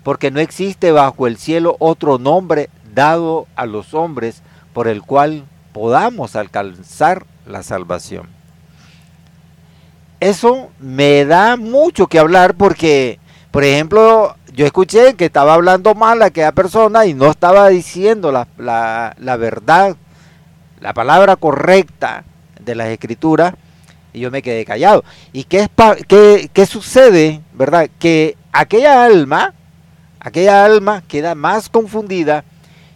porque 0.02 0.30
no 0.30 0.40
existe 0.40 0.90
bajo 0.90 1.26
el 1.26 1.36
cielo 1.36 1.76
otro 1.80 2.18
nombre 2.18 2.70
dado 2.94 3.46
a 3.56 3.66
los 3.66 3.92
hombres 3.92 4.42
por 4.72 4.88
el 4.88 5.02
cual 5.02 5.44
podamos 5.74 6.34
alcanzar 6.34 7.26
la 7.46 7.62
salvación. 7.62 8.26
Eso 10.20 10.70
me 10.80 11.26
da 11.26 11.56
mucho 11.56 12.06
que 12.06 12.18
hablar 12.18 12.54
porque, 12.54 13.18
por 13.50 13.64
ejemplo, 13.64 14.34
yo 14.54 14.64
escuché 14.64 15.14
que 15.14 15.26
estaba 15.26 15.52
hablando 15.52 15.94
mal 15.94 16.22
aquella 16.22 16.52
persona 16.52 17.04
y 17.04 17.12
no 17.12 17.30
estaba 17.30 17.68
diciendo 17.68 18.32
la, 18.32 19.14
la 19.18 19.36
verdad, 19.36 19.94
la 20.80 20.94
palabra 20.94 21.36
correcta 21.36 22.24
de 22.60 22.74
las 22.74 22.88
escrituras 22.88 23.54
y 24.12 24.20
yo 24.20 24.30
me 24.30 24.42
quedé 24.42 24.64
callado. 24.64 25.04
¿Y 25.32 25.44
qué, 25.44 25.60
es 25.60 25.68
qué, 26.06 26.50
qué 26.52 26.66
sucede, 26.66 27.40
verdad? 27.52 27.88
Que 27.98 28.36
aquella 28.52 29.04
alma, 29.04 29.54
aquella 30.20 30.64
alma 30.64 31.02
queda 31.06 31.34
más 31.34 31.68
confundida 31.68 32.44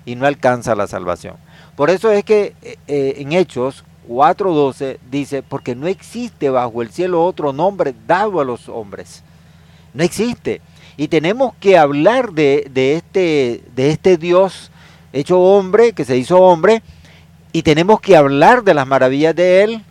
y 0.04 0.14
no 0.16 0.26
alcanza 0.26 0.74
la 0.74 0.86
salvación. 0.86 1.36
Por 1.76 1.90
eso 1.90 2.10
es 2.10 2.24
que 2.24 2.54
eh, 2.62 2.76
eh, 2.86 3.14
en 3.18 3.32
Hechos 3.32 3.84
4.12 4.08 4.98
dice, 5.10 5.42
porque 5.42 5.74
no 5.74 5.86
existe 5.86 6.50
bajo 6.50 6.82
el 6.82 6.90
cielo 6.90 7.24
otro 7.24 7.52
nombre 7.52 7.94
dado 8.06 8.40
a 8.40 8.44
los 8.44 8.68
hombres. 8.68 9.22
No 9.94 10.02
existe. 10.02 10.60
Y 10.96 11.08
tenemos 11.08 11.54
que 11.58 11.78
hablar 11.78 12.32
de, 12.32 12.68
de, 12.70 12.96
este, 12.96 13.62
de 13.74 13.90
este 13.90 14.16
Dios 14.16 14.70
hecho 15.12 15.40
hombre, 15.40 15.92
que 15.92 16.04
se 16.04 16.16
hizo 16.16 16.38
hombre, 16.38 16.82
y 17.52 17.62
tenemos 17.62 18.00
que 18.00 18.16
hablar 18.16 18.64
de 18.64 18.74
las 18.74 18.86
maravillas 18.86 19.34
de 19.34 19.62
Él, 19.62 19.84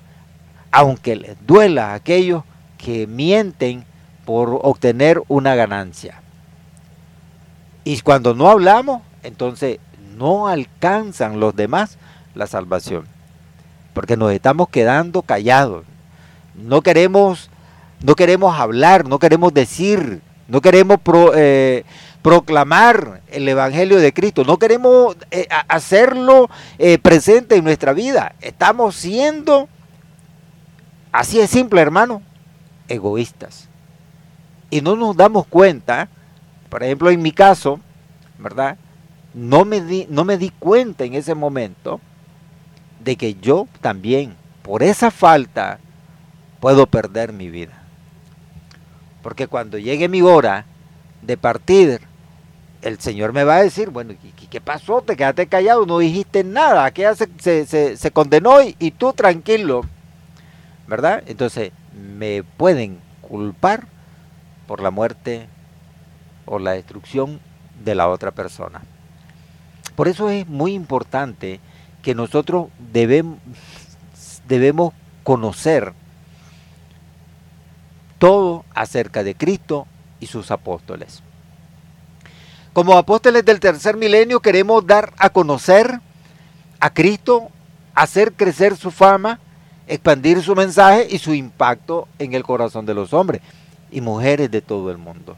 aunque 0.72 1.16
les 1.16 1.36
duela 1.46 1.92
a 1.92 1.94
aquellos 1.96 2.44
que 2.78 3.08
mienten 3.08 3.86
por 4.26 4.60
obtener 4.62 5.22
una 5.28 5.56
ganancia. 5.56 6.22
Y 7.84 8.00
cuando 8.02 8.34
no 8.34 8.50
hablamos, 8.50 9.02
entonces 9.24 9.80
no 10.18 10.48
alcanzan 10.48 11.40
los 11.40 11.56
demás 11.56 11.98
la 12.36 12.48
salvación. 12.48 13.06
Porque 13.94 14.18
nos 14.18 14.32
estamos 14.32 14.70
quedando 14.70 15.22
callados. 15.22 15.84
No 16.56 16.82
queremos, 16.82 17.50
no 18.02 18.16
queremos 18.16 18.58
hablar, 18.60 19.08
no 19.08 19.20
queremos 19.20 19.54
decir, 19.54 20.22
no 20.48 20.62
queremos 20.62 20.98
eh, 21.36 21.84
proclamar 22.22 23.22
el 23.32 23.48
Evangelio 23.48 24.00
de 24.00 24.14
Cristo, 24.14 24.44
no 24.44 24.58
queremos 24.58 25.16
eh, 25.32 25.48
hacerlo 25.68 26.50
eh, 26.78 26.98
presente 27.00 27.56
en 27.56 27.64
nuestra 27.64 27.94
vida. 27.94 28.36
Estamos 28.42 28.96
siendo, 28.96 29.70
así 31.12 31.40
es 31.40 31.50
simple 31.50 31.82
hermano, 31.82 32.22
egoístas. 32.88 33.68
Y 34.70 34.82
no 34.82 34.96
nos 34.96 35.16
damos 35.16 35.48
cuenta, 35.48 36.08
por 36.70 36.84
ejemplo 36.84 37.10
en 37.10 37.22
mi 37.22 37.32
caso, 37.32 37.80
¿verdad? 38.38 38.78
no 39.34 39.66
me, 39.66 39.82
di, 39.82 40.08
no 40.10 40.26
me 40.26 40.38
di 40.38 40.50
cuenta 40.50 41.04
en 41.06 41.14
ese 41.14 41.36
momento 41.36 42.02
de 43.04 43.16
que 43.16 43.36
yo 43.36 43.68
también, 43.82 44.36
por 44.62 44.84
esa 44.84 45.12
falta, 45.12 45.80
puedo 46.60 46.86
perder 46.88 47.34
mi 47.34 47.50
vida. 47.50 47.84
Porque 49.24 49.48
cuando 49.48 49.78
llegue 49.78 50.10
mi 50.10 50.22
hora 50.22 50.66
de 51.22 51.38
partir, 51.38 52.02
el 52.82 53.00
Señor 53.00 53.34
me 53.34 53.44
va 53.44 53.58
a 53.58 53.64
decir, 53.64 53.90
bueno, 53.90 54.16
¿qué, 54.50 54.62
pasó? 54.62 55.02
Te 55.02 55.16
quedaste 55.16 55.48
callado, 55.48 55.86
no 55.86 56.00
dijiste 56.00 56.44
nada, 56.44 56.86
aquella 56.86 57.16
se, 57.16 57.28
se, 57.40 57.98
se, 57.98 58.12
condenó 58.12 58.62
y, 58.62 58.76
y 58.80 58.92
tú 58.92 59.14
tranquilo, 59.14 59.84
¿verdad? 60.92 61.24
Entonces, 61.26 61.72
me 61.94 62.44
pueden 62.44 63.00
culpar 63.22 63.88
por 64.68 64.82
la 64.82 64.92
muerte 64.92 65.48
o 66.46 66.60
la 66.60 66.72
destrucción 66.72 67.40
de 67.82 67.96
la 67.96 68.10
otra 68.10 68.32
persona. 68.32 68.82
Por 69.96 70.10
eso 70.10 70.30
es 70.30 70.46
muy 70.50 70.74
importante 70.74 71.62
que 72.02 72.14
nosotros 72.14 72.68
debemos, 72.92 73.40
debemos 74.50 74.94
conocer 75.24 75.94
todo 78.20 78.66
acerca 78.76 79.24
de 79.24 79.36
Cristo 79.36 79.88
y 80.20 80.28
sus 80.28 80.52
apóstoles. 80.52 81.24
Como 82.74 82.98
apóstoles 82.98 83.46
del 83.46 83.62
tercer 83.62 83.96
milenio 83.96 84.42
queremos 84.42 84.86
dar 84.86 85.14
a 85.18 85.30
conocer 85.30 86.02
a 86.82 86.94
Cristo, 86.94 87.50
hacer 87.96 88.34
crecer 88.34 88.76
su 88.76 88.92
fama, 88.92 89.40
expandir 89.94 90.42
su 90.42 90.56
mensaje 90.56 91.08
y 91.10 91.18
su 91.18 91.34
impacto 91.34 92.08
en 92.18 92.34
el 92.34 92.44
corazón 92.44 92.86
de 92.86 92.94
los 92.94 93.14
hombres 93.14 93.42
y 93.92 94.02
mujeres 94.02 94.50
de 94.50 94.62
todo 94.62 94.90
el 94.92 94.98
mundo. 94.98 95.36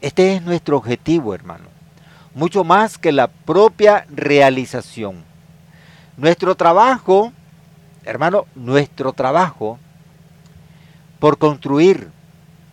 Este 0.00 0.34
es 0.34 0.42
nuestro 0.42 0.76
objetivo, 0.76 1.34
hermano 1.34 1.78
mucho 2.38 2.62
más 2.62 2.98
que 2.98 3.10
la 3.10 3.26
propia 3.26 4.06
realización. 4.10 5.24
Nuestro 6.16 6.54
trabajo, 6.54 7.32
hermano, 8.04 8.46
nuestro 8.54 9.12
trabajo 9.12 9.78
por 11.18 11.36
construir 11.38 12.08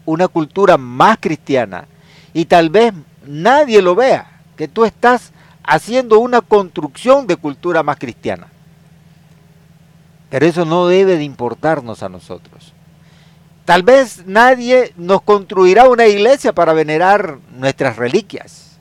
una 0.05 0.27
cultura 0.27 0.77
más 0.77 1.17
cristiana 1.19 1.87
y 2.31 2.45
tal 2.45 2.69
vez 2.69 2.93
nadie 3.25 3.81
lo 3.81 3.95
vea, 3.95 4.41
que 4.55 4.67
tú 4.67 4.85
estás 4.85 5.31
haciendo 5.63 6.19
una 6.19 6.41
construcción 6.41 7.25
de 7.25 7.35
cultura 7.35 7.81
más 7.81 7.97
cristiana. 7.97 8.47
Pero 10.35 10.47
eso 10.47 10.65
no 10.65 10.87
debe 10.87 11.15
de 11.15 11.23
importarnos 11.23 12.03
a 12.03 12.09
nosotros. 12.09 12.73
Tal 13.63 13.83
vez 13.83 14.25
nadie 14.25 14.91
nos 14.97 15.21
construirá 15.21 15.87
una 15.87 16.07
iglesia 16.07 16.51
para 16.51 16.73
venerar 16.73 17.37
nuestras 17.57 17.95
reliquias. 17.95 18.77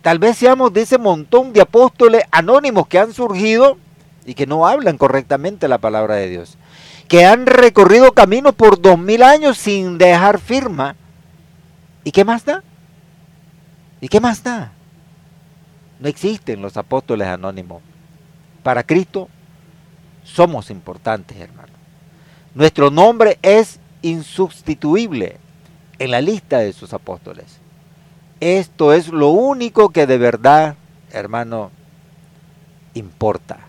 Tal 0.00 0.20
vez 0.20 0.38
seamos 0.38 0.72
de 0.72 0.82
ese 0.82 0.96
montón 0.96 1.52
de 1.52 1.60
apóstoles 1.60 2.22
anónimos 2.30 2.86
que 2.86 3.00
han 3.00 3.12
surgido 3.12 3.78
y 4.24 4.34
que 4.34 4.46
no 4.46 4.64
hablan 4.64 4.96
correctamente 4.96 5.66
la 5.66 5.78
palabra 5.78 6.14
de 6.14 6.28
Dios. 6.28 6.56
Que 7.08 7.24
han 7.24 7.46
recorrido 7.46 8.12
caminos 8.12 8.54
por 8.54 8.80
dos 8.80 8.96
mil 8.96 9.24
años 9.24 9.58
sin 9.58 9.98
dejar 9.98 10.38
firma. 10.38 10.94
¿Y 12.04 12.12
qué 12.12 12.24
más 12.24 12.44
da? 12.44 12.62
¿Y 14.00 14.06
qué 14.06 14.20
más 14.20 14.44
da? 14.44 14.70
No 15.98 16.06
existen 16.06 16.62
los 16.62 16.76
apóstoles 16.76 17.26
anónimos. 17.26 17.82
Para 18.62 18.84
Cristo 18.84 19.28
somos 20.24 20.70
importantes, 20.70 21.38
hermano. 21.38 21.72
Nuestro 22.54 22.90
nombre 22.90 23.38
es 23.42 23.78
insustituible 24.02 25.38
en 25.98 26.10
la 26.10 26.20
lista 26.20 26.58
de 26.58 26.72
sus 26.72 26.92
apóstoles. 26.92 27.58
Esto 28.40 28.92
es 28.92 29.08
lo 29.08 29.28
único 29.28 29.90
que 29.90 30.06
de 30.06 30.18
verdad, 30.18 30.76
hermano, 31.12 31.70
importa. 32.94 33.60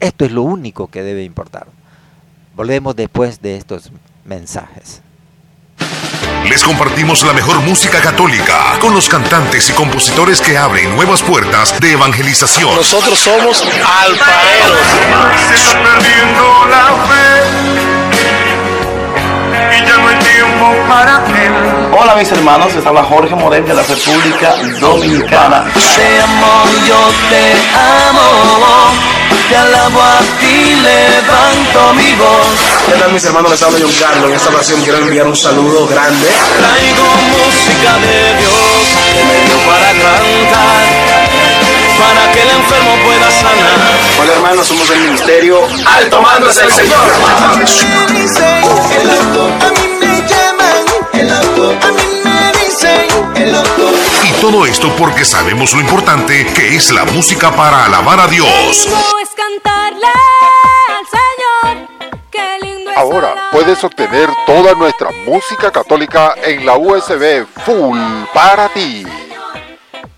Esto 0.00 0.24
es 0.24 0.32
lo 0.32 0.42
único 0.42 0.88
que 0.88 1.02
debe 1.02 1.24
importar. 1.24 1.66
Volvemos 2.54 2.96
después 2.96 3.40
de 3.40 3.56
estos 3.56 3.90
mensajes. 4.24 5.02
Les 6.48 6.62
compartimos 6.62 7.24
la 7.24 7.32
mejor 7.32 7.60
música 7.60 8.00
católica 8.00 8.78
con 8.78 8.94
los 8.94 9.08
cantantes 9.08 9.70
y 9.70 9.72
compositores 9.72 10.42
que 10.42 10.58
abren 10.58 10.94
nuevas 10.94 11.22
puertas 11.22 11.80
de 11.80 11.92
evangelización. 11.92 12.74
Nosotros 12.74 13.18
somos 13.18 13.62
alfareros. 13.62 14.78
Hola 21.96 22.14
mis 22.16 22.30
hermanos, 22.32 22.74
les 22.74 22.84
habla 22.84 23.04
Jorge 23.04 23.34
Morel 23.34 23.64
de 23.66 23.74
la 23.74 23.82
República 23.82 24.54
Dominicana. 24.80 25.64
Te 25.72 26.20
amo, 26.20 26.64
yo 26.86 26.98
te 27.30 27.52
amo, 28.08 28.92
te 29.48 29.56
alabo 29.56 30.02
a 30.02 30.18
ti, 30.40 30.74
levanto 30.82 31.94
mi 31.94 32.12
voz. 32.14 32.58
¿Qué 32.86 32.92
tal 33.00 33.12
mis 33.12 33.24
hermanos? 33.24 33.50
Les 33.52 33.62
habla 33.62 33.78
John 33.80 33.92
Carlos. 33.98 34.28
En 34.30 34.36
esta 34.36 34.50
ocasión 34.50 34.80
quiero 34.82 34.98
enviar 34.98 35.26
un 35.26 35.36
saludo 35.36 35.86
grande. 35.86 36.28
Traigo 36.58 37.06
música 37.30 37.98
de 37.98 38.38
Dios 38.38 38.54
que 39.12 39.24
me 39.24 39.44
dio 39.44 39.58
para 39.66 39.86
cantar 39.92 41.23
para 41.98 42.32
que 42.32 42.42
el 42.42 42.50
enfermo 42.50 42.96
pueda 43.04 43.30
sanar. 43.30 43.78
Hola 44.20 44.32
hermanos, 44.32 44.66
somos 44.66 44.88
del 44.88 45.00
ministerio 45.00 45.60
Alto 45.86 46.20
Mando 46.20 46.50
es 46.50 46.58
el 46.58 46.72
Señor. 46.72 47.00
Y 54.24 54.32
todo 54.40 54.66
esto 54.66 54.94
porque 54.96 55.24
sabemos 55.24 55.72
lo 55.74 55.80
importante 55.80 56.46
que 56.46 56.76
es 56.76 56.90
la 56.92 57.04
música 57.04 57.50
para 57.52 57.84
alabar 57.84 58.20
a 58.20 58.26
Dios. 58.26 58.88
Ahora 62.96 63.34
puedes 63.50 63.82
obtener 63.82 64.28
toda 64.46 64.74
nuestra 64.74 65.10
música 65.26 65.70
católica 65.70 66.34
en 66.42 66.64
la 66.64 66.76
USB 66.76 67.44
Full 67.64 67.98
para 68.32 68.68
ti. 68.68 69.04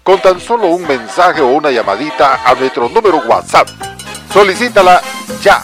Con 0.06 0.20
tan 0.20 0.40
solo 0.40 0.68
un 0.68 0.86
mensaje 0.86 1.40
o 1.40 1.48
una 1.48 1.72
llamadita 1.72 2.40
a 2.44 2.54
nuestro 2.54 2.88
número 2.88 3.24
WhatsApp. 3.26 3.68
Solicítala 4.32 5.02
ya 5.42 5.60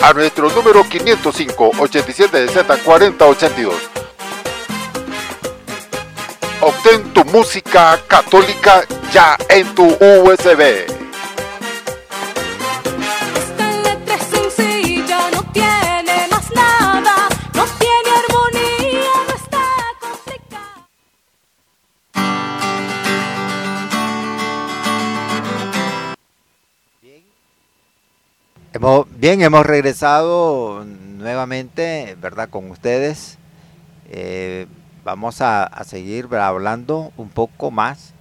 a 0.00 0.12
nuestro 0.12 0.50
número 0.50 0.82
505 0.82 1.70
87Z 1.74 2.82
4082 2.82 3.74
Obtén 6.60 7.12
tu 7.12 7.24
música 7.26 8.00
católica 8.08 8.84
ya 9.12 9.36
en 9.48 9.72
tu 9.76 9.86
USB. 9.86 10.97
Bien, 29.16 29.40
hemos 29.42 29.64
regresado 29.64 30.84
nuevamente, 30.84 32.16
¿verdad? 32.20 32.48
Con 32.48 32.70
ustedes. 32.70 33.38
Eh, 34.10 34.66
vamos 35.04 35.40
a, 35.40 35.70
seguir 35.84 36.28
hablando 36.34 37.12
un 37.16 37.30
poco 37.30 37.70
más, 37.70 38.12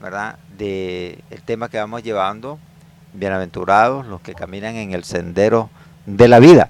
¿verdad? 0.00 0.38
De 0.56 1.22
tema 1.44 1.68
que 1.68 1.78
vamos 1.78 2.02
llevando. 2.02 2.58
Bienaventurados 3.14 4.06
los 4.06 4.20
que 4.20 4.34
caminan 4.34 4.76
en 4.76 4.92
el 4.92 5.04
sendero 5.04 5.70
de 6.04 6.28
la 6.28 6.38
vida. 6.38 6.68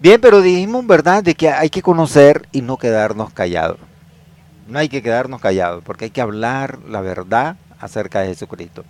Bien, 0.00 0.20
pero 0.20 0.40
dijimos, 0.40 0.86
¿verdad?, 0.86 1.22
de 1.22 1.34
que 1.34 1.50
hay 1.50 1.68
que 1.68 1.82
conocer 1.82 2.48
y 2.50 2.62
no 2.62 2.78
quedarnos 2.78 3.32
callados. 3.32 3.78
No 4.66 4.78
hay 4.78 4.88
que 4.88 5.02
quedarnos 5.02 5.40
callados, 5.40 5.84
porque 5.84 6.06
hay 6.06 6.10
que 6.10 6.22
hablar 6.22 6.78
la 6.88 7.02
verdad 7.02 7.56
acerca 7.78 8.20
de 8.20 8.28
Jesucristo. 8.28 8.84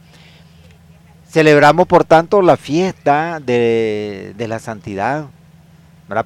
Celebramos, 1.32 1.86
por 1.86 2.04
tanto, 2.04 2.42
la 2.42 2.58
fiesta 2.58 3.40
de, 3.40 4.34
la 4.36 4.58
santidad. 4.58 5.28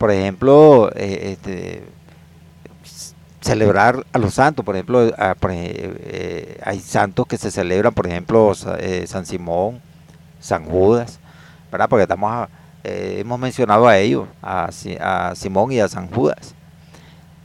Por 0.00 0.10
ejemplo, 0.10 0.90
eh, 0.96 1.36
este, 1.44 1.84
celebrar 3.40 4.04
a 4.12 4.18
los 4.18 4.34
santos. 4.34 4.64
Por 4.64 4.74
ejemplo, 4.74 5.08
eh, 5.08 6.60
hay 6.64 6.80
santos 6.80 7.24
que 7.28 7.38
se 7.38 7.52
celebran, 7.52 7.94
por 7.94 8.08
ejemplo, 8.08 8.52
eh, 8.80 9.04
San 9.06 9.26
Simón, 9.26 9.80
San 10.40 10.64
Judas, 10.64 11.20
¿verdad? 11.70 11.88
Porque 11.88 12.02
estamos 12.02 12.48
hemos 12.82 13.38
mencionado 13.38 13.86
a 13.86 13.98
ellos, 13.98 14.26
a, 14.42 14.70
a, 15.00 15.34
Simón 15.36 15.70
y 15.70 15.78
a 15.78 15.86
San 15.86 16.08
Judas. 16.08 16.52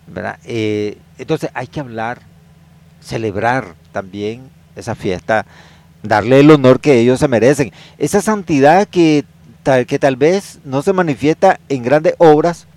¿verdad? 0.07 0.39
entonces 0.43 1.51
hay 1.53 1.67
que 1.67 1.79
hablar, 1.79 2.21
celebrar 3.01 3.75
también 3.91 4.49
esa 4.75 4.95
fiesta 4.95 5.45
darle 6.03 6.39
el 6.39 6.51
honor 6.51 6.79
que 6.79 6.99
ellos 6.99 7.19
se 7.19 7.27
merecen. 7.27 7.71
Esa 7.97 8.21
santidad 8.21 8.87
que 8.87 9.25
tal, 9.63 9.85
que 9.85 9.99
tal 9.99 10.15
vez 10.15 10.59
no 10.63 10.81
se 10.81 10.93
manifiesta 10.93 11.59
en 11.69 11.83
grandes 11.83 12.15
obras 12.17 12.67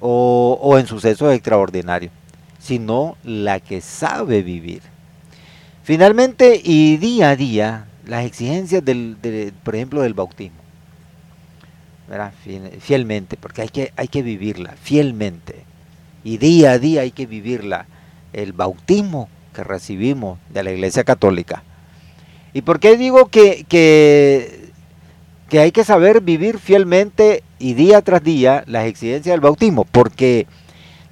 o, 0.00 0.76
en 0.78 0.86
sucesos 0.86 1.32
extraordinarios, 1.32 2.12
sino 2.58 3.16
la 3.24 3.60
que 3.60 3.80
sabe 3.80 4.42
vivir. 4.42 4.82
Finalmente, 5.82 6.60
y 6.62 6.96
día 6.96 7.30
a 7.30 7.36
día, 7.36 7.86
las 8.06 8.24
exigencias, 8.24 8.84
del, 8.84 9.16
por 9.62 9.74
ejemplo, 9.74 10.02
del 10.02 10.14
bautismo. 10.14 10.58
Fielmente, 12.80 13.36
porque 13.36 13.62
hay 13.62 13.68
que, 13.68 13.92
hay 13.96 14.08
que 14.08 14.22
vivirla, 14.22 14.74
fielmente. 14.80 15.64
Y 16.22 16.38
día 16.38 16.72
a 16.72 16.78
día 16.78 17.00
hay 17.02 17.10
que 17.10 17.26
vivirla. 17.26 17.86
El 18.32 18.52
bautismo 18.52 19.28
que 19.54 19.64
recibimos 19.64 20.38
de 20.50 20.62
la 20.62 20.72
Iglesia 20.72 21.02
Católica 21.02 21.62
¿Y 22.56 22.62
por 22.62 22.80
qué 22.80 22.96
digo 22.96 23.26
que, 23.26 23.66
que, 23.68 25.60
hay 25.60 25.72
que 25.72 25.84
saber 25.84 26.22
vivir 26.22 26.58
fielmente 26.58 27.42
y 27.58 27.74
día 27.74 28.00
tras 28.00 28.22
día 28.24 28.64
las 28.66 28.86
exigencias 28.86 29.34
del 29.34 29.42
bautismo? 29.42 29.84
Porque 29.84 30.46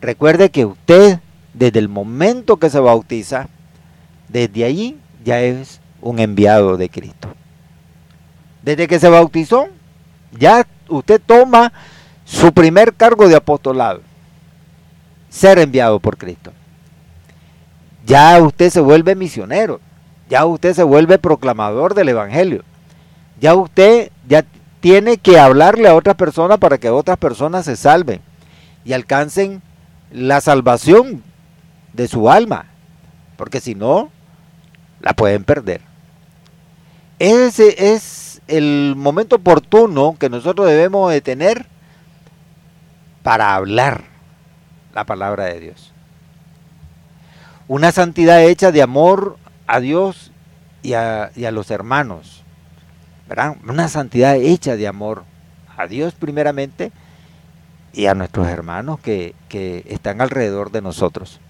recuerde 0.01 0.49
que 0.49 0.65
usted, 0.65 1.21
desde 1.53 1.81
el 1.81 1.91
momento 1.91 2.57
que 2.57 2.71
se 2.71 2.81
bautiza, 2.81 3.51
desde 4.31 4.65
allí 4.65 4.97
ya 5.23 5.43
es 5.43 5.83
un 6.01 6.19
enviado 6.19 6.79
de 6.79 6.89
Cristo. 6.89 7.35
Desde 8.63 8.89
que 8.89 8.99
se 8.99 9.11
bautizó, 9.11 9.67
ya 10.33 10.67
usted 10.89 11.21
toma 11.21 11.75
su 12.25 12.55
primer 12.55 12.95
cargo 12.95 13.29
de 13.29 13.37
apostolado, 13.37 14.01
ser 15.29 15.59
enviado 15.59 16.01
por 16.01 16.17
Cristo. 16.17 16.55
Ya 18.07 18.43
usted 18.43 18.71
se 18.71 18.81
vuelve 18.81 19.15
misionero 19.15 19.83
ya 20.29 20.47
usted 20.47 20.75
se 20.75 20.83
vuelve 20.83 21.19
proclamador 21.19 21.95
del 21.95 22.09
Evangelio. 22.09 22.63
Ya 23.41 23.55
usted 23.55 24.11
ya 24.29 24.45
tiene 24.81 25.19
que 25.19 25.39
hablarle 25.39 25.89
a 25.89 25.95
otras 25.95 26.17
personas 26.17 26.59
para 26.59 26.79
que 26.79 26.91
otras 26.91 27.17
personas 27.19 27.65
se 27.65 27.77
salven 27.77 28.21
y 28.85 28.93
alcancen 28.93 29.63
la 30.11 30.41
salvación 30.41 31.23
de 31.93 32.09
su 32.09 32.31
alma, 32.31 32.67
porque 33.37 33.61
si 33.61 33.75
no, 33.75 34.11
la 35.01 35.15
pueden 35.15 35.45
perder. 35.45 35.81
Ese 37.19 37.95
es 37.95 38.41
el 38.47 38.95
momento 38.97 39.37
oportuno 39.37 40.17
que 40.19 40.29
nosotros 40.29 40.67
debemos 40.67 41.11
de 41.11 41.21
tener 41.21 41.67
para 43.23 43.55
hablar 43.55 44.05
la 44.95 45.05
palabra 45.05 45.45
de 45.45 45.61
Dios. 45.61 45.93
Una 47.67 47.93
santidad 47.93 48.43
hecha 48.43 48.71
de 48.71 48.83
amor 48.83 49.39
a 49.67 49.81
Dios 49.81 50.33
y 50.83 50.95
a, 50.95 51.31
los 51.53 51.71
hermanos. 51.71 52.43
¿verdad? 53.29 53.57
Una 53.67 53.89
santidad 53.89 54.37
hecha 54.37 54.77
de 54.77 54.87
amor 54.87 55.25
a 55.77 55.87
Dios 55.87 56.15
primeramente 56.15 56.93
y 57.93 58.07
a 58.07 58.15
nuestros 58.15 58.49
hermanos 58.49 59.01
que, 59.01 59.35
están 59.89 60.21
alrededor 60.21 60.73
de 60.73 60.83
nosotros. 60.83 61.41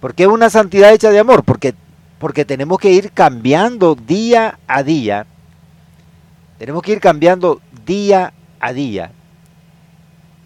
¿Por 0.00 0.14
qué 0.14 0.26
una 0.26 0.50
santidad 0.50 0.92
hecha 0.92 1.10
de 1.10 1.18
amor? 1.18 1.44
Porque, 1.44 1.74
porque 2.18 2.44
tenemos 2.44 2.78
que 2.78 2.90
ir 2.90 3.12
cambiando 3.12 3.94
día 3.94 4.58
a 4.66 4.82
día. 4.82 5.26
Tenemos 6.58 6.82
que 6.82 6.92
ir 6.92 7.00
cambiando 7.00 7.60
día 7.86 8.32
a 8.58 8.72
día 8.72 9.12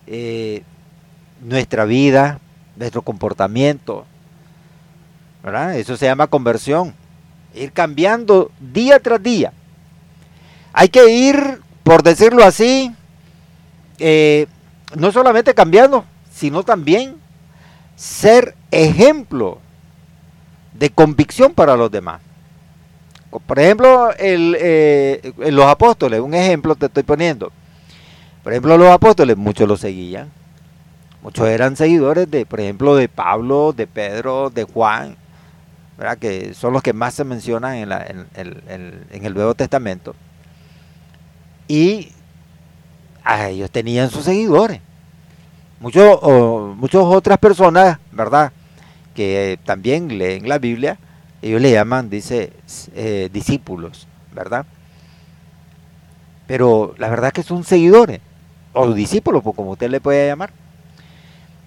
eh, 0.07 0.63
nuestra 1.43 1.85
vida, 1.85 2.41
nuestro 2.77 3.03
comportamiento, 3.03 4.07
eso 5.75 5.97
se 5.97 6.07
llama 6.07 6.27
conversión. 6.27 6.95
Ir 7.55 7.73
cambiando 7.73 8.51
día 8.59 8.99
tras 8.99 9.23
día. 9.23 9.53
Hay 10.73 10.89
que 10.89 11.09
ir, 11.09 11.61
por 11.83 12.03
decirlo 12.03 12.45
así, 12.45 12.93
eh, 13.99 14.47
no 14.97 15.13
solamente 15.13 15.55
cambiando, 15.55 16.05
sino 16.33 16.63
también 16.63 17.17
ser 17.95 18.57
ejemplo 18.71 19.59
de 20.73 20.91
convicción 20.91 21.53
para 21.53 21.77
los 21.77 21.91
demás. 21.91 22.21
Por 23.47 23.59
ejemplo, 23.59 24.11
eh, 24.19 25.33
los 25.51 25.67
apóstoles, 25.67 26.21
un 26.21 26.35
ejemplo 26.35 26.75
te 26.75 26.87
estoy 26.87 27.03
poniendo. 27.03 27.53
Por 28.43 28.53
ejemplo, 28.53 28.77
los 28.79 28.91
apóstoles, 28.91 29.37
muchos 29.37 29.69
los 29.69 29.81
seguían. 29.81 30.31
Muchos 31.23 31.49
eran 31.49 31.77
seguidores 31.77 32.31
de, 32.31 32.47
por 32.47 32.61
ejemplo, 32.61 32.97
de 32.97 33.09
Pablo, 33.09 33.73
de 33.73 33.87
Pedro, 33.87 34.51
de 34.51 34.65
Juan, 34.65 35.17
que 36.21 36.55
son 36.55 36.73
los 36.73 36.83
que 36.83 36.93
más 36.93 37.15
se 37.15 37.25
mencionan 37.25 37.77
en, 37.77 39.25
el 39.25 39.35
Nuevo 39.35 39.55
Testamento. 39.55 40.15
Y 41.69 42.13
ellos 43.49 43.71
tenían 43.71 44.11
sus 44.11 44.25
seguidores. 44.25 44.81
Muchos, 45.81 46.23
muchas 46.77 47.03
otras 47.03 47.39
personas, 47.39 47.99
¿verdad? 48.13 48.53
Que 49.15 49.59
también 49.65 50.19
leen 50.19 50.49
la 50.49 50.59
Biblia, 50.59 50.99
ellos 51.43 51.61
le 51.61 51.73
llaman, 51.73 52.09
dice, 52.11 52.53
eh, 52.95 53.29
discípulos, 53.33 54.07
¿verdad? 54.33 54.67
Pero 56.47 56.95
la 56.99 57.09
verdad 57.09 57.33
que 57.33 57.43
son 57.43 57.65
seguidores, 57.65 58.21
o 58.73 58.93
discípulos, 58.93 59.43
como 59.43 59.73
usted 59.73 59.91
le 59.91 60.01
puede 60.01 60.29
llamar. 60.29 60.51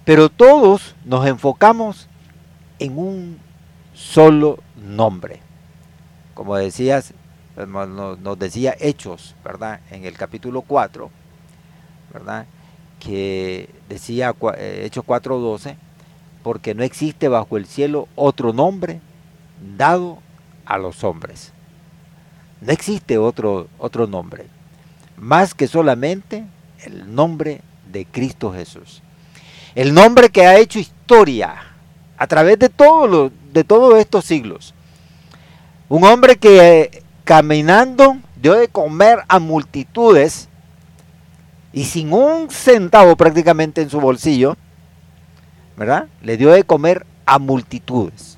Pero 0.03 0.29
todos 0.29 0.95
nos 1.05 1.27
enfocamos 1.27 2.07
en 2.79 2.97
un 2.97 3.39
solo 3.97 4.59
nombre. 4.75 5.39
Como 6.35 6.55
decías, 6.55 7.13
nos 7.57 8.39
decía 8.39 8.75
Hechos, 8.79 9.35
¿verdad? 9.43 9.79
En 9.89 10.05
el 10.05 10.15
capítulo 10.15 10.61
4, 10.61 11.09
¿verdad? 12.13 12.45
Que 12.99 13.69
decía 13.89 14.35
eh, 14.57 14.83
Hechos 14.85 15.03
4:12, 15.03 15.75
porque 16.43 16.75
no 16.75 16.83
existe 16.83 17.27
bajo 17.27 17.57
el 17.57 17.65
cielo 17.65 18.07
otro 18.15 18.53
nombre 18.53 19.01
dado 19.77 20.19
a 20.65 20.77
los 20.77 21.03
hombres. 21.03 21.51
No 22.61 22.71
existe 22.71 23.17
otro, 23.17 23.67
otro 23.79 24.05
nombre, 24.05 24.45
más 25.17 25.55
que 25.55 25.67
solamente 25.67 26.45
el 26.83 27.13
nombre 27.15 27.61
de 27.91 28.05
Cristo 28.05 28.53
Jesús. 28.53 29.01
El 29.73 29.93
nombre 29.93 30.29
que 30.29 30.45
ha 30.45 30.57
hecho 30.57 30.79
historia 30.79 31.55
a 32.17 32.27
través 32.27 32.57
de 32.57 32.69
todos 32.69 33.09
los 33.09 33.31
de 33.57 33.63
todos 33.63 33.97
estos 33.99 34.23
siglos. 34.23 34.73
Un 35.89 36.03
hombre 36.03 36.35
que 36.37 37.03
caminando 37.23 38.17
dio 38.41 38.53
de 38.53 38.67
comer 38.67 39.19
a 39.27 39.39
multitudes 39.39 40.47
y 41.73 41.85
sin 41.85 42.13
un 42.13 42.49
centavo 42.49 43.15
prácticamente 43.15 43.81
en 43.81 43.89
su 43.89 43.99
bolsillo, 43.99 44.55
¿verdad? 45.75 46.07
Le 46.21 46.37
dio 46.37 46.51
de 46.51 46.63
comer 46.63 47.05
a 47.25 47.39
multitudes. 47.39 48.37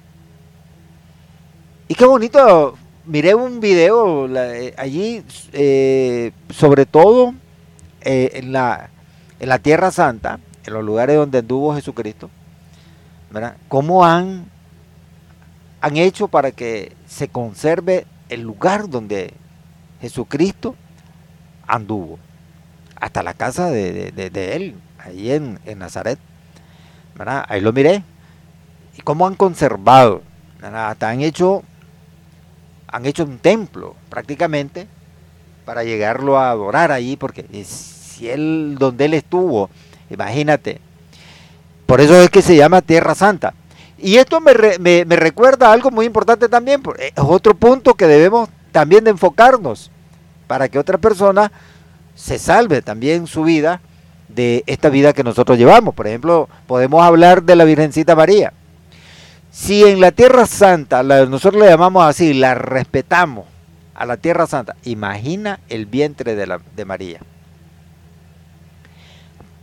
Y 1.87 1.95
qué 1.95 2.05
bonito, 2.05 2.77
miré 3.05 3.35
un 3.35 3.59
video 3.59 4.27
eh, 4.35 4.73
allí, 4.77 5.23
eh, 5.53 6.31
sobre 6.49 6.85
todo 6.85 7.33
eh, 8.01 8.31
en, 8.35 8.51
la, 8.51 8.89
en 9.39 9.49
la 9.49 9.59
Tierra 9.59 9.91
Santa, 9.91 10.39
en 10.65 10.73
los 10.73 10.83
lugares 10.83 11.15
donde 11.15 11.39
anduvo 11.39 11.75
Jesucristo, 11.75 12.29
¿verdad? 13.31 13.57
¿Cómo 13.67 14.05
han, 14.05 14.45
han 15.81 15.97
hecho 15.97 16.27
para 16.27 16.51
que 16.51 16.95
se 17.07 17.27
conserve 17.27 18.05
el 18.29 18.41
lugar 18.41 18.89
donde 18.89 19.33
Jesucristo 20.01 20.75
anduvo? 21.67 22.19
Hasta 22.95 23.23
la 23.23 23.33
casa 23.33 23.69
de, 23.69 24.11
él, 24.55 24.75
ahí 24.99 25.31
en, 25.31 25.59
en 25.65 25.79
Nazaret. 25.79 26.19
¿verdad? 27.19 27.45
Ahí 27.49 27.59
lo 27.61 27.73
miré. 27.73 28.01
¿Y 28.97 29.01
cómo 29.01 29.27
han 29.27 29.35
conservado? 29.35 30.23
Hasta 30.61 31.09
han 31.09 31.21
hecho, 31.21 31.63
han 32.87 33.05
hecho 33.05 33.25
un 33.25 33.37
templo 33.37 33.95
prácticamente 34.09 34.87
para 35.65 35.83
llegarlo 35.83 36.39
a 36.39 36.49
adorar 36.49 36.91
allí, 36.91 37.17
porque 37.17 37.45
si 37.65 38.29
él, 38.29 38.77
donde 38.79 39.05
él 39.05 39.13
estuvo, 39.13 39.69
imagínate. 40.09 40.79
Por 41.85 42.01
eso 42.01 42.15
es 42.21 42.29
que 42.29 42.41
se 42.41 42.55
llama 42.55 42.81
Tierra 42.81 43.15
Santa. 43.15 43.53
Y 44.01 44.17
esto 44.17 44.39
me, 44.39 44.53
me, 44.79 45.15
recuerda 45.15 45.71
algo 45.71 45.91
muy 45.91 46.05
importante 46.05 46.47
también, 46.47 46.81
es 46.97 47.11
otro 47.17 47.53
punto 47.53 47.93
que 47.95 48.07
debemos 48.07 48.49
también 48.71 49.03
de 49.03 49.11
enfocarnos 49.11 49.91
para 50.47 50.69
que 50.69 50.79
otra 50.79 50.97
persona 50.97 51.51
se 52.15 52.39
salve 52.39 52.81
también 52.81 53.27
su 53.27 53.43
vida 53.43 53.81
de 54.27 54.63
esta 54.67 54.89
vida 54.89 55.13
que 55.13 55.23
nosotros 55.23 55.57
llevamos. 55.57 55.95
Por 55.95 56.07
ejemplo, 56.07 56.49
podemos 56.67 57.03
hablar 57.03 57.43
de 57.43 57.55
la 57.55 57.65
Virgencita 57.65 58.15
María. 58.15 58.53
Si 59.51 59.83
en 59.83 59.99
la 59.99 60.11
Tierra 60.11 60.45
Santa, 60.45 61.03
nosotros 61.03 61.61
le 61.61 61.69
llamamos 61.69 62.03
así, 62.03 62.33
la 62.33 62.55
respetamos 62.55 63.45
a 63.95 64.05
la 64.05 64.17
Tierra 64.17 64.47
Santa, 64.47 64.75
imagina 64.83 65.59
el 65.67 65.85
vientre 65.85 66.35
de, 66.35 66.47
la, 66.47 66.61
de 66.75 66.85
María. 66.85 67.19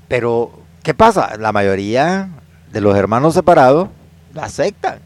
Pero, 0.08 0.50
¿qué 0.82 0.92
pasa? 0.92 1.36
La 1.38 1.52
mayoría 1.52 2.28
de 2.70 2.80
los 2.80 2.96
hermanos 2.96 3.34
separados 3.34 3.88
la 4.36 4.44
aceptan. 4.44 5.00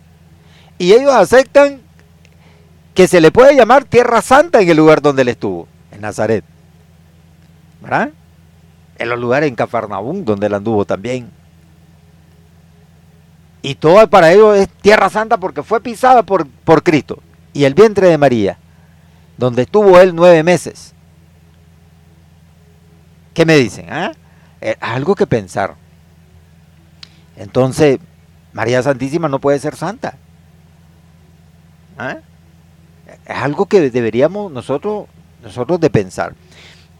Y 0.77 0.93
ellos 0.93 1.13
aceptan 1.13 1.81
que 2.95 3.07
se 3.07 3.21
le 3.21 3.31
puede 3.31 3.55
llamar 3.55 3.85
Tierra 3.85 4.21
Santa 4.21 4.61
en 4.61 4.69
el 4.69 4.77
lugar 4.77 5.01
donde 5.01 5.23
él 5.23 5.29
estuvo, 5.29 5.69
en 5.93 6.03
Nazaret. 6.03 6.45
¿Verdad? 7.81 8.11
En 8.99 9.09
los 9.09 9.19
lugares 9.19 9.49
en 9.49 9.55
Cafarnaúm, 9.55 10.25
donde 10.25 10.49
él 10.49 10.55
anduvo 10.55 10.85
también. 10.85 11.31
Y 13.63 13.75
todo 13.77 14.07
para 14.09 14.33
ellos 14.33 14.57
es 14.57 14.69
Tierra 14.69 15.09
Santa 15.09 15.39
porque 15.39 15.63
fue 15.63 15.81
pisada 15.81 16.23
por, 16.23 16.47
por 16.47 16.83
Cristo. 16.83 17.23
Y 17.53 17.65
el 17.65 17.75
vientre 17.75 18.09
de 18.09 18.19
María, 18.19 18.59
donde 19.37 19.63
estuvo 19.63 19.99
él 20.01 20.15
nueve 20.15 20.43
meses. 20.43 20.95
¿Qué 23.33 23.47
me 23.47 23.57
dicen? 23.57 23.87
Ah? 23.91 24.13
Eh, 24.61 24.77
algo 24.81 25.15
que 25.15 25.27
pensar. 25.27 25.75
Entonces, 27.37 27.99
María 28.53 28.83
Santísima 28.83 29.29
no 29.29 29.39
puede 29.39 29.59
ser 29.59 29.77
santa. 29.77 30.17
¿Ah? 31.99 32.19
Es 33.27 33.37
algo 33.37 33.67
que 33.67 33.91
deberíamos 33.91 34.51
nosotros, 34.51 35.07
nosotros 35.43 35.81
de 35.81 35.91
pensar. 35.91 36.35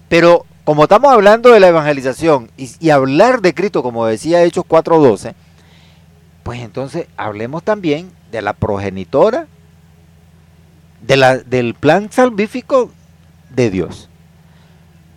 Pero 0.09 0.45
como 0.65 0.85
estamos 0.85 1.13
hablando 1.13 1.51
de 1.51 1.61
la 1.61 1.69
evangelización 1.69 2.51
y, 2.57 2.91
hablar 2.91 3.41
de 3.41 3.55
Cristo, 3.55 3.83
como 3.83 4.07
decía 4.07 4.43
Hechos 4.43 4.65
4.12, 4.69 5.35
pues 6.43 6.61
entonces 6.61 7.07
hablemos 7.17 7.63
también 7.63 8.11
de 8.31 8.43
la 8.43 8.53
progenitora 8.53 9.47
de 11.01 11.17
la, 11.17 11.39
del 11.39 11.75
plan 11.75 12.13
salvífico 12.13 12.91
de 13.49 13.71
Dios. 13.71 14.10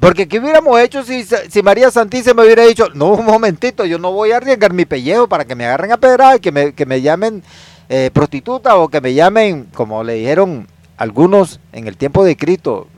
Porque 0.03 0.27
¿qué 0.27 0.37
hubiéramos 0.37 0.77
hecho 0.81 1.01
si, 1.05 1.23
si, 1.23 1.63
María 1.63 1.89
Santísima 1.89 2.33
me 2.33 2.43
hubiera 2.43 2.65
dicho, 2.65 2.89
no, 2.93 3.13
un 3.13 3.25
momentito, 3.25 3.85
yo 3.85 3.97
no 3.97 4.11
voy 4.11 4.33
a 4.33 4.37
arriesgar 4.37 4.73
mi 4.73 4.83
pellejo 4.83 5.29
para 5.29 5.45
que 5.45 5.55
me 5.55 5.65
agarren 5.65 5.93
a 5.93 5.97
pedrar 5.97 6.35
y 6.35 6.39
que 6.41 6.51
me, 6.51 6.73
que 6.73 6.85
me 6.85 7.01
llamen 7.01 7.41
eh, 7.87 8.11
prostituta 8.11 8.75
o 8.75 8.89
que 8.89 8.99
me 8.99 9.13
llamen, 9.13 9.65
como 9.73 10.03
le 10.03 10.15
dijeron 10.15 10.67
algunos 10.97 11.61
en 11.71 11.87
el 11.87 11.95
tiempo 11.95 12.25
de 12.25 12.35
Cristo, 12.35 12.89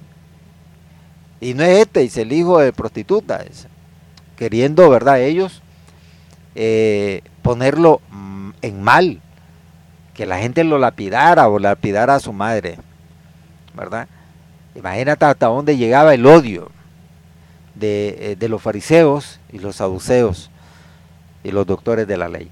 y 1.39 1.53
no 1.53 1.61
es 1.61 1.81
este, 1.81 2.01
es 2.01 2.17
el 2.17 2.33
hijo 2.33 2.57
de 2.57 2.73
prostituta, 2.73 3.45
queriendo, 4.35 4.89
¿verdad? 4.89 5.21
Ellos 5.21 5.61
eh, 6.55 7.21
ponerlo 7.43 8.01
mm, 8.09 8.49
en 8.63 8.81
mal, 8.81 9.21
que 10.15 10.25
la 10.25 10.39
gente 10.39 10.63
lo 10.63 10.79
lapidara 10.79 11.49
o 11.49 11.59
lapidara 11.59 12.15
a 12.15 12.19
su 12.19 12.33
madre, 12.33 12.79
¿verdad? 13.75 14.07
Imagínate 14.73 15.23
hasta 15.23 15.45
dónde 15.45 15.77
llegaba 15.77 16.15
el 16.15 16.25
odio 16.25 16.73
de, 17.75 18.31
eh, 18.31 18.35
de 18.35 18.49
los 18.49 18.61
fariseos 18.61 19.39
y 19.51 19.59
los 19.59 19.77
saduceos 19.77 20.49
y 21.43 21.51
los 21.51 21.67
doctores 21.67 22.07
de 22.07 22.17
la 22.17 22.29
ley. 22.29 22.49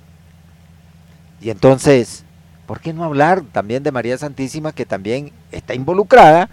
Y 1.41 1.49
entonces, 1.49 2.23
¿por 2.67 2.79
qué 2.79 2.93
no 2.93 3.03
hablar 3.03 3.41
también 3.51 3.83
de 3.83 3.91
María 3.91 4.17
Santísima 4.17 4.71
que 4.71 4.85
también 4.85 5.31
está 5.51 5.73
involucrada 5.73 6.49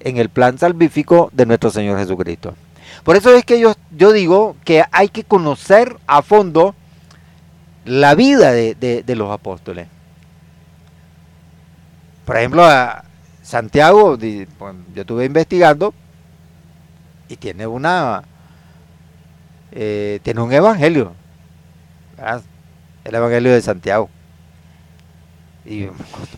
en 0.00 0.18
el 0.18 0.28
plan 0.28 0.58
salvífico 0.58 1.30
de 1.32 1.46
nuestro 1.46 1.70
Señor 1.70 1.98
Jesucristo. 1.98 2.54
Por 3.02 3.16
eso 3.16 3.34
es 3.34 3.44
que 3.44 3.58
yo, 3.58 3.74
yo 3.90 4.12
digo 4.12 4.56
que 4.64 4.84
hay 4.92 5.08
que 5.08 5.24
conocer 5.24 5.96
a 6.06 6.22
fondo 6.22 6.74
la 7.84 8.14
vida 8.14 8.52
de, 8.52 9.04
los 9.16 9.30
apóstoles. 9.30 9.88
Por 12.24 12.36
ejemplo, 12.36 12.64
a 12.64 13.04
Santiago, 13.42 14.16
yo 14.16 14.46
estuve 15.02 15.24
investigando 15.24 15.94
y 17.28 17.36
tiene 17.36 17.66
una 17.66 18.22
eh, 19.72 20.20
tiene 20.22 20.40
un 20.40 20.52
evangelio, 20.52 21.12
el 23.04 23.14
evangelio 23.14 23.52
de 23.52 23.60
Santiago. 23.60 24.08
Y 25.66 25.88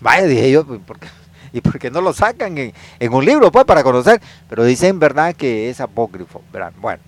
vaya, 0.00 0.26
dije 0.26 0.50
yo, 0.50 0.66
pues, 0.66 0.80
¿por? 0.80 0.98
¿Y 1.52 1.60
por 1.60 1.92
no 1.92 2.00
lo 2.00 2.12
sacan 2.12 2.58
en, 2.58 3.14
un 3.14 3.24
libro, 3.24 3.52
pues, 3.52 3.64
para 3.64 3.82
conocer? 3.82 4.20
Pero 4.48 4.64
dicen, 4.64 4.98
¿verdad?, 4.98 5.34
que 5.34 5.70
es 5.70 5.80
apócrifo, 5.80 6.42
¿verdad? 6.52 6.72
Bueno, 6.80 7.02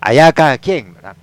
allá 0.00 0.32
cada 0.32 0.58
quien, 0.58 0.94
¿verdad? 0.94 1.14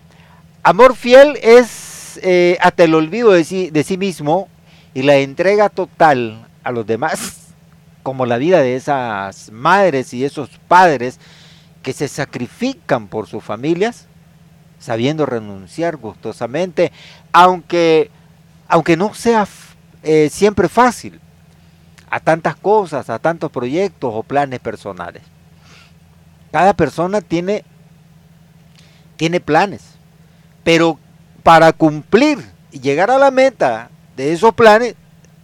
Amor 0.64 0.96
fiel 0.96 1.38
es 1.42 2.20
eh, 2.22 2.58
hasta 2.62 2.84
el 2.84 2.94
olvido 2.94 3.32
de 3.32 3.44
sí, 3.44 3.70
de 3.70 3.84
sí 3.84 3.98
mismo 3.98 4.50
y 4.94 5.04
la 5.04 5.16
entrega 5.18 5.70
total 5.70 6.48
a 6.64 6.72
los 6.72 6.86
demás, 6.86 7.54
como 8.04 8.26
la 8.26 8.38
vida 8.38 8.62
de 8.62 8.76
esas 8.76 9.52
madres 9.52 10.14
y 10.14 10.24
esos 10.24 10.50
padres 10.68 11.20
que 11.84 11.94
se 11.94 12.08
sacrifican 12.08 13.08
por 13.08 13.28
sus 13.28 13.44
familias, 13.44 14.08
sabiendo 14.80 15.26
renunciar 15.26 15.98
gustosamente, 15.98 16.92
aunque, 17.32 18.12
aunque 18.68 18.98
no 18.98 19.14
sea 19.14 19.48
eh, 20.04 20.30
siempre 20.30 20.70
fácil 20.70 21.20
a 22.10 22.20
tantas 22.20 22.56
cosas, 22.56 23.10
a 23.10 23.20
tantos 23.20 23.52
proyectos 23.52 24.12
o 24.14 24.24
planes 24.24 24.60
personales. 24.60 25.24
Cada 26.52 26.74
persona 26.74 27.22
tiene, 27.22 27.66
tiene 29.18 29.40
planes, 29.40 29.84
pero 30.64 30.98
para 31.44 31.74
cumplir 31.74 32.40
y 32.72 32.80
llegar 32.80 33.12
a 33.12 33.18
la 33.18 33.32
meta 33.32 33.90
de 34.16 34.34
esos 34.34 34.54
planes, 34.54 34.96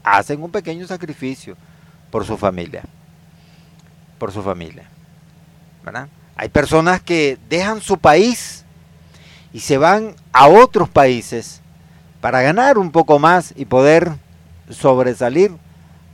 hacen 0.04 0.42
un 0.42 0.52
pequeño 0.52 0.86
sacrificio 0.88 1.56
por 2.12 2.26
su 2.26 2.38
familia. 2.38 2.84
Por 4.18 4.32
su 4.32 4.42
familia. 4.42 4.90
Hay 6.36 6.50
personas 6.50 7.02
que 7.02 7.38
dejan 7.50 7.82
su 7.82 7.98
país 7.98 8.66
y 9.54 9.60
se 9.60 9.78
van 9.78 10.16
a 10.32 10.48
otros 10.48 10.90
países 10.90 11.62
para 12.22 12.42
ganar 12.42 12.78
un 12.78 12.92
poco 12.92 13.20
más 13.20 13.54
y 13.56 13.66
poder 13.66 14.12
sobresalir 14.70 15.52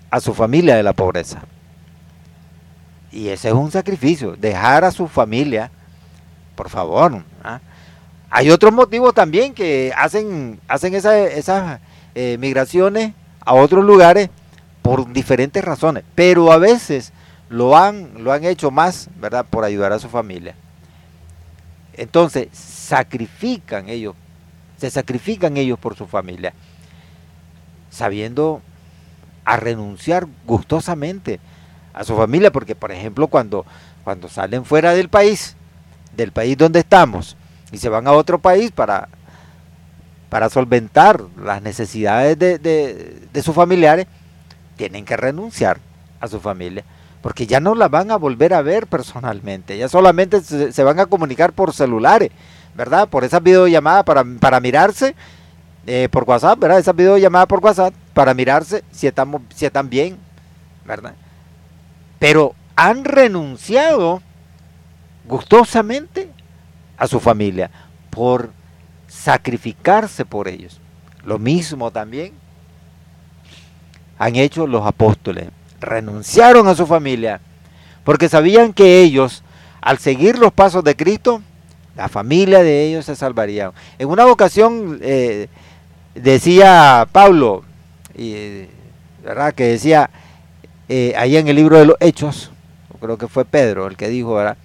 a 0.10 0.20
su 0.20 0.34
familia 0.34 0.76
de 0.76 0.84
la 0.84 0.94
pobreza. 0.94 1.42
Y 3.12 3.30
ese 3.30 3.50
es 3.50 3.54
un 3.54 3.72
sacrificio, 3.72 4.36
dejar 4.36 4.84
a 4.84 4.92
su 4.92 5.08
familia, 5.08 5.72
por 6.56 6.70
favor. 6.70 7.24
¿ah? 7.44 7.60
Hay 8.30 8.52
otros 8.52 8.74
motivos 8.74 9.14
también 9.14 9.54
que 9.54 9.94
hacen, 9.96 10.60
hacen 10.68 10.94
esas 10.94 11.80
eh, 12.14 12.38
migraciones 12.40 13.14
a 13.46 13.54
otros 13.54 13.84
lugares 13.86 14.30
por 14.82 15.12
diferentes 15.12 15.64
razones, 15.64 16.04
pero 16.14 16.52
a 16.52 16.58
veces 16.58 17.14
lo 17.50 17.76
han, 17.76 18.24
lo 18.24 18.32
han 18.32 18.46
hecho 18.46 18.72
más, 18.72 19.10
¿verdad?, 19.20 19.46
por 19.50 19.64
ayudar 19.64 19.92
a 19.92 20.00
su 20.00 20.08
familia. 20.08 20.56
Entonces, 21.94 22.48
sacrifican 22.54 23.90
ellos, 23.90 24.16
se 24.78 24.90
sacrifican 24.90 25.58
ellos 25.58 25.78
por 25.78 25.98
su 25.98 26.08
familia, 26.08 26.54
sabiendo 27.90 28.62
a 29.44 29.58
renunciar 29.58 30.28
gustosamente 30.46 31.40
a 31.94 32.04
su 32.04 32.16
familia, 32.16 32.52
porque 32.52 32.76
por 32.76 32.92
ejemplo 32.92 33.28
cuando, 33.28 33.66
cuando 34.04 34.30
salen 34.30 34.64
fuera 34.64 34.94
del 34.94 35.10
país, 35.10 35.56
del 36.16 36.32
país 36.32 36.56
donde 36.56 36.80
estamos, 36.80 37.36
y 37.72 37.80
se 37.80 37.90
van 37.90 38.08
a 38.08 38.12
otro 38.12 38.40
país 38.40 38.72
para, 38.72 39.10
para 40.30 40.50
solventar 40.50 41.22
las 41.44 41.62
necesidades 41.64 42.38
de, 42.38 42.60
de 42.60 43.42
sus 43.42 43.56
familiares, 43.56 44.06
tienen 44.78 45.04
que 45.04 45.18
renunciar 45.18 45.80
a 46.22 46.28
su 46.28 46.40
familia 46.40 46.86
porque 47.22 47.48
ya 47.48 47.60
no 47.60 47.76
la 47.76 47.88
van 47.88 48.12
a 48.12 48.18
volver 48.18 48.54
a 48.54 48.62
ver 48.62 48.88
personalmente, 48.88 49.78
ya 49.78 49.90
solamente 49.90 50.42
se, 50.42 50.84
van 50.84 51.00
a 51.00 51.06
comunicar 51.06 51.54
por 51.54 51.74
celulares, 51.74 52.32
¿verdad? 52.76 53.10
Por 53.10 53.24
esa 53.24 53.40
videollamada 53.40 54.04
para, 54.04 54.24
para 54.24 54.60
mirarse 54.60 55.16
eh, 55.86 56.08
por 56.10 56.24
WhatsApp, 56.24 56.60
¿verdad? 56.60 56.80
Esa 56.80 56.94
videollamada 56.94 57.46
por 57.46 57.64
WhatsApp 57.64 57.94
para 58.14 58.34
mirarse 58.34 58.84
si 58.92 59.08
estamos, 59.08 59.42
si 59.54 59.66
están 59.66 59.90
bien, 59.90 60.18
¿verdad? 60.86 61.14
Pero 62.20 62.56
han 62.76 63.04
renunciado 63.04 64.22
gustosamente 65.26 66.30
a 66.98 67.08
su 67.08 67.20
familia 67.20 67.70
por 68.10 68.52
sacrificarse 69.08 70.26
por 70.26 70.48
ellos. 70.48 70.80
Lo 71.26 71.38
mismo 71.38 71.92
también 71.92 72.34
han 74.18 74.36
hecho 74.36 74.68
los 74.68 74.86
apóstoles 74.86 75.50
renunciaron 75.80 76.68
a 76.68 76.76
su 76.76 76.86
familia, 76.86 77.40
porque 78.04 78.30
sabían 78.30 78.74
que 78.74 79.02
ellos, 79.02 79.44
al 79.82 79.98
seguir 79.98 80.38
los 80.38 80.52
pasos 80.52 80.84
de 80.84 80.96
Cristo, 80.96 81.42
la 81.96 82.08
familia 82.08 82.64
de 82.64 82.86
ellos 82.86 83.06
se 83.06 83.16
salvaría. 83.16 83.72
En 83.98 84.10
una 84.10 84.26
ocasión 84.26 85.00
eh, 85.02 85.48
decía 86.16 87.08
Pablo, 87.12 87.64
y, 88.16 88.66
¿verdad? 89.24 89.54
que 89.54 89.66
decía 89.66 90.10
eh, 90.88 91.14
ahí 91.18 91.38
en 91.38 91.48
el 91.48 91.56
libro 91.56 91.78
de 91.78 91.86
los 91.86 91.98
Hechos, 92.00 92.52
creo 93.00 93.18
que 93.18 93.28
fue 93.28 93.46
Pedro 93.46 93.88
el 93.88 93.98
que 93.98 94.10
dijo, 94.10 94.36
¿verdad? 94.36 94.58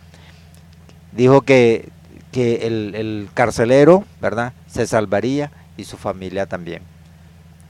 dijo 1.13 1.43
que, 1.43 1.89
que 2.33 2.67
el, 2.67 2.95
el 2.95 3.29
carcelero 3.35 4.05
¿verdad? 4.21 4.53
se 4.67 4.87
salvaría 4.87 5.51
y 5.77 5.85
su 5.85 5.97
familia 5.97 6.47
también, 6.47 6.83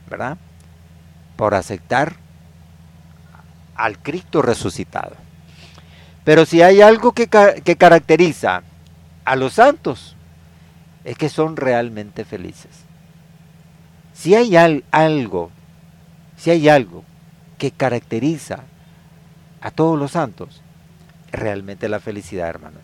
¿verdad? 0.09 0.37
Por 1.35 1.53
aceptar 1.53 2.15
al 3.75 3.99
Cristo 3.99 4.41
resucitado. 4.41 5.15
Pero 6.23 6.45
si 6.45 6.61
hay 6.61 6.81
algo 6.81 7.11
que, 7.11 7.27
caracteriza 7.27 8.63
a 9.25 9.35
los 9.35 9.53
santos, 9.53 10.15
es 11.03 11.17
que 11.17 11.29
son 11.29 11.55
realmente 11.55 12.25
felices. 12.25 12.71
Si 14.13 14.33
hay 14.33 14.55
algo, 14.55 15.51
si 16.37 16.49
hay 16.49 16.67
algo 16.69 17.03
que 17.57 17.71
caracteriza 17.71 18.63
a 19.61 19.71
todos 19.71 19.99
los 19.99 20.11
santos, 20.11 20.61
realmente 21.31 21.89
la 21.89 21.99
felicidad, 21.99 22.49
hermano. 22.49 22.77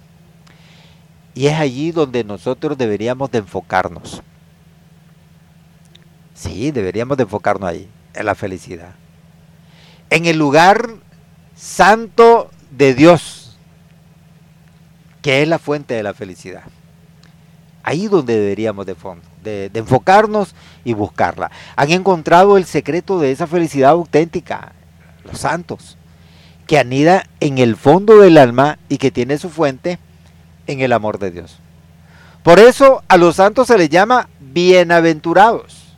Y 1.33 1.47
es 1.47 1.57
allí 1.57 1.91
donde 1.91 2.23
nosotros 2.23 2.77
deberíamos 2.77 3.31
de 3.31 3.39
enfocarnos. 3.39 4.21
Sí, 6.35 6.71
deberíamos 6.71 7.17
de 7.17 7.23
enfocarnos 7.23 7.69
ahí, 7.69 7.89
en 8.13 8.25
la 8.25 8.35
felicidad 8.35 8.91
en 10.11 10.25
el 10.25 10.37
lugar 10.37 10.89
santo 11.55 12.51
de 12.69 12.93
Dios, 12.93 13.57
que 15.21 15.41
es 15.41 15.47
la 15.47 15.57
fuente 15.57 15.95
de 15.95 16.03
la 16.03 16.13
felicidad. 16.13 16.63
Ahí 17.81 18.07
donde 18.07 18.37
deberíamos 18.37 18.85
de, 18.85 19.71
enfocarnos 19.73 20.53
y 20.83 20.93
buscarla. 20.93 21.49
Han 21.75 21.91
encontrado 21.91 22.57
el 22.57 22.65
secreto 22.65 23.19
de 23.19 23.31
esa 23.31 23.47
felicidad 23.47 23.91
auténtica, 23.91 24.73
los 25.23 25.39
santos, 25.39 25.97
que 26.67 26.77
anida 26.77 27.25
en 27.39 27.57
el 27.57 27.75
fondo 27.75 28.19
del 28.19 28.37
alma 28.37 28.77
y 28.89 28.97
que 28.97 29.11
tiene 29.11 29.37
su 29.37 29.49
fuente 29.49 29.97
en 30.67 30.81
el 30.81 30.93
amor 30.93 31.19
de 31.19 31.31
Dios. 31.31 31.57
Por 32.43 32.59
eso 32.59 33.01
a 33.07 33.17
los 33.17 33.37
santos 33.37 33.67
se 33.67 33.77
les 33.77 33.89
llama 33.89 34.27
bienaventurados. 34.39 35.95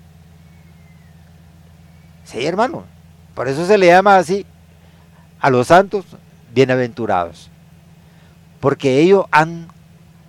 Sí, 2.25 2.45
hermano. 2.45 2.92
Por 3.35 3.47
eso 3.47 3.65
se 3.65 3.77
le 3.77 3.87
llama 3.87 4.17
así 4.17 4.45
a 5.39 5.49
los 5.49 5.67
santos 5.67 6.05
bienaventurados. 6.53 7.49
Porque 8.59 8.99
ellos 8.99 9.25
han 9.31 9.67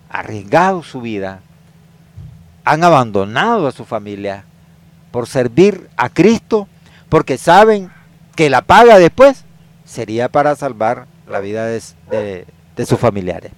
arriesgado 0.08 0.82
su 0.82 1.00
vida, 1.00 1.40
han 2.64 2.82
abandonado 2.82 3.68
a 3.68 3.72
su 3.72 3.84
familia 3.84 4.44
por 5.10 5.28
servir 5.28 5.88
a 5.96 6.08
Cristo, 6.08 6.66
porque 7.08 7.38
saben 7.38 7.90
que 8.34 8.50
la 8.50 8.62
paga 8.62 8.98
después 8.98 9.44
sería 9.84 10.28
para 10.28 10.56
salvar 10.56 11.06
la 11.28 11.40
vida 11.40 11.66
de, 11.66 12.46
sus 12.84 12.98
familiares. 12.98 13.52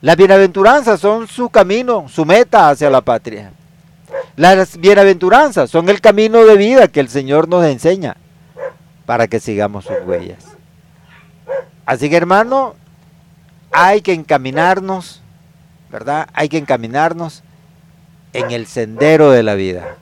Las 0.00 0.16
bienaventuranzas 0.16 1.00
son 1.00 1.28
su 1.28 1.48
camino, 1.50 2.08
su 2.08 2.24
meta 2.24 2.70
hacia 2.70 2.90
la 2.90 3.02
patria. 3.02 3.52
Las 4.36 4.76
bienaventuranzas 4.76 5.70
son 5.70 5.88
el 5.88 6.00
camino 6.00 6.44
de 6.44 6.56
vida 6.56 6.88
que 6.88 7.00
el 7.00 7.08
Señor 7.08 7.48
nos 7.48 7.64
enseña 7.64 8.16
para 9.06 9.26
que 9.28 9.40
sigamos 9.40 9.84
sus 9.84 9.96
huellas. 10.04 10.44
Así 11.86 12.08
que 12.08 12.16
hermano, 12.16 12.74
hay 13.70 14.00
que 14.00 14.12
encaminarnos, 14.12 15.20
¿verdad? 15.90 16.28
Hay 16.32 16.48
que 16.48 16.58
encaminarnos 16.58 17.42
en 18.32 18.50
el 18.50 18.66
sendero 18.66 19.30
de 19.30 19.42
la 19.42 19.54
vida. 19.54 19.96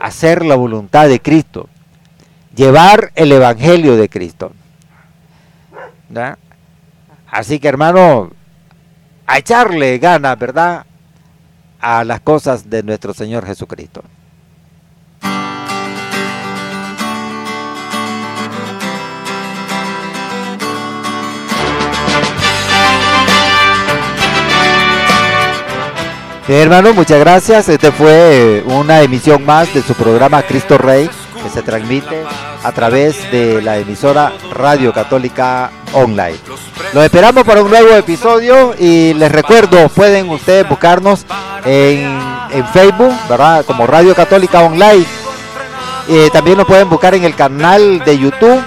Hacer 0.00 0.44
la 0.44 0.54
voluntad 0.54 1.08
de 1.08 1.20
Cristo. 1.20 1.68
Llevar 2.54 3.12
el 3.14 3.32
Evangelio 3.32 3.96
de 3.96 4.08
Cristo. 4.08 4.52
¿verdad? 6.08 6.38
Así 7.30 7.60
que 7.60 7.68
hermano, 7.68 8.30
a 9.26 9.38
echarle 9.38 9.98
ganas, 9.98 10.38
¿verdad? 10.38 10.84
A 11.80 12.04
las 12.04 12.20
cosas 12.20 12.68
de 12.68 12.82
nuestro 12.82 13.14
Señor 13.14 13.46
Jesucristo. 13.46 14.02
Hermano, 26.58 26.92
muchas 26.92 27.20
gracias. 27.20 27.68
Este 27.68 27.92
fue 27.92 28.64
una 28.66 29.02
emisión 29.02 29.44
más 29.46 29.72
de 29.72 29.82
su 29.82 29.94
programa 29.94 30.42
Cristo 30.42 30.78
Rey, 30.78 31.08
que 31.42 31.48
se 31.48 31.62
transmite 31.62 32.24
a 32.64 32.72
través 32.72 33.30
de 33.30 33.62
la 33.62 33.78
emisora 33.78 34.32
Radio 34.52 34.92
Católica 34.92 35.70
Online. 35.92 36.36
Lo 36.92 37.02
esperamos 37.04 37.44
para 37.44 37.62
un 37.62 37.70
nuevo 37.70 37.94
episodio 37.94 38.74
y 38.76 39.14
les 39.14 39.30
recuerdo, 39.30 39.88
pueden 39.90 40.28
ustedes 40.28 40.68
buscarnos 40.68 41.24
en, 41.64 42.18
Facebook, 42.72 43.12
¿verdad? 43.28 43.64
Como 43.64 43.86
Radio 43.86 44.12
Católica 44.16 44.60
Online. 44.60 45.06
Eh, 46.08 46.30
también 46.32 46.58
nos 46.58 46.66
pueden 46.66 46.88
buscar 46.88 47.14
en 47.14 47.22
el 47.22 47.36
canal 47.36 48.00
de 48.00 48.18
YouTube, 48.18 48.60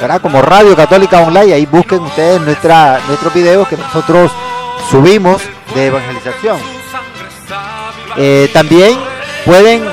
¿verdad? 0.00 0.20
Como 0.20 0.42
Radio 0.42 0.74
Católica 0.74 1.20
Online. 1.20 1.54
Ahí 1.54 1.66
busquen 1.66 2.00
ustedes 2.00 2.40
nuestra, 2.40 3.00
nuestros 3.06 3.32
videos 3.32 3.68
que 3.68 3.76
nosotros 3.76 4.32
subimos 4.90 5.40
de 5.76 5.86
evangelización. 5.86 6.77
Eh, 8.16 8.50
también 8.52 8.98
pueden 9.44 9.84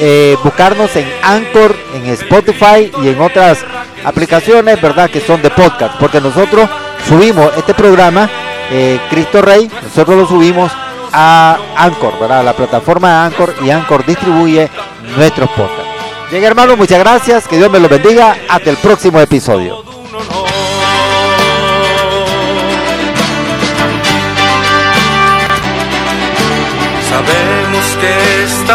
eh, 0.00 0.36
buscarnos 0.42 0.94
en 0.96 1.06
Anchor, 1.22 1.76
en 1.94 2.06
Spotify 2.06 2.90
y 3.02 3.08
en 3.08 3.20
otras 3.20 3.64
aplicaciones, 4.04 4.80
¿verdad? 4.80 5.10
Que 5.10 5.20
son 5.20 5.42
de 5.42 5.50
podcast, 5.50 5.96
porque 5.98 6.20
nosotros 6.20 6.68
subimos 7.08 7.50
este 7.56 7.74
programa, 7.74 8.28
eh, 8.70 8.98
Cristo 9.10 9.42
Rey, 9.42 9.70
nosotros 9.82 10.16
lo 10.16 10.26
subimos 10.26 10.72
a 11.12 11.58
Anchor, 11.76 12.18
¿verdad? 12.20 12.44
La 12.44 12.52
plataforma 12.52 13.08
de 13.08 13.26
Anchor 13.26 13.54
y 13.62 13.70
Anchor 13.70 14.06
distribuye 14.06 14.68
nuestros 15.16 15.50
podcasts. 15.50 15.90
Bien, 16.30 16.44
hermanos, 16.44 16.76
muchas 16.78 17.00
gracias, 17.00 17.48
que 17.48 17.56
Dios 17.56 17.70
me 17.70 17.80
los 17.80 17.90
bendiga, 17.90 18.36
hasta 18.48 18.70
el 18.70 18.76
próximo 18.76 19.20
episodio. 19.20 19.89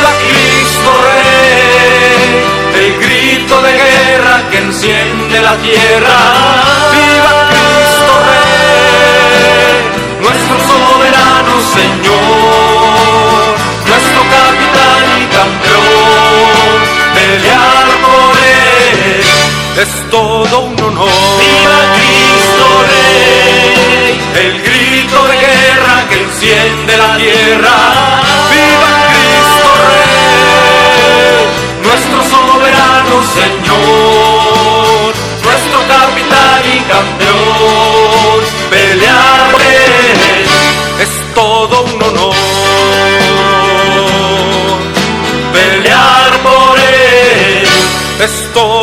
viva 0.00 0.12
Cristo 0.28 0.90
Rey. 1.04 2.30
El 2.74 2.98
grito 2.98 3.62
de 3.62 3.72
guerra 3.72 4.48
que 4.50 4.58
enciende 4.58 5.40
la 5.40 5.56
tierra. 5.56 6.16
Viva 6.92 7.32
Cristo 7.50 8.12
Rey, 8.30 9.76
nuestro 10.22 10.56
soberano 10.70 11.54
Señor, 11.76 13.42
nuestro 13.86 14.20
capitán 14.36 15.04
y 15.20 15.26
campeón. 15.36 16.70
Pelear 17.14 17.86
por 18.02 18.30
es 19.82 20.10
todo 20.10 20.60
un 20.60 20.80
honor. 20.82 21.08
Viva 21.40 21.80
Cristo 21.96 22.66
Rey, 22.90 24.20
el 24.44 24.62
grito 24.62 25.18
de 25.28 25.36
guerra 25.36 26.08
que 26.08 26.16
enciende 26.22 26.96
la 26.96 27.16
tierra. 27.16 27.76
Viva 28.50 29.09
soberano 33.10 33.22
Señor, 33.34 35.14
nuestro 35.42 35.78
capitán 35.88 36.62
y 36.64 36.80
campeón. 36.80 38.40
Pelear 38.70 39.50
por 39.50 39.60
él 39.60 40.46
es 41.00 41.34
todo 41.34 41.82
un 41.82 42.02
honor. 42.02 42.34
Pelear 45.52 46.32
por 46.42 46.78
él 46.78 47.66
es 48.20 48.52
todo. 48.52 48.79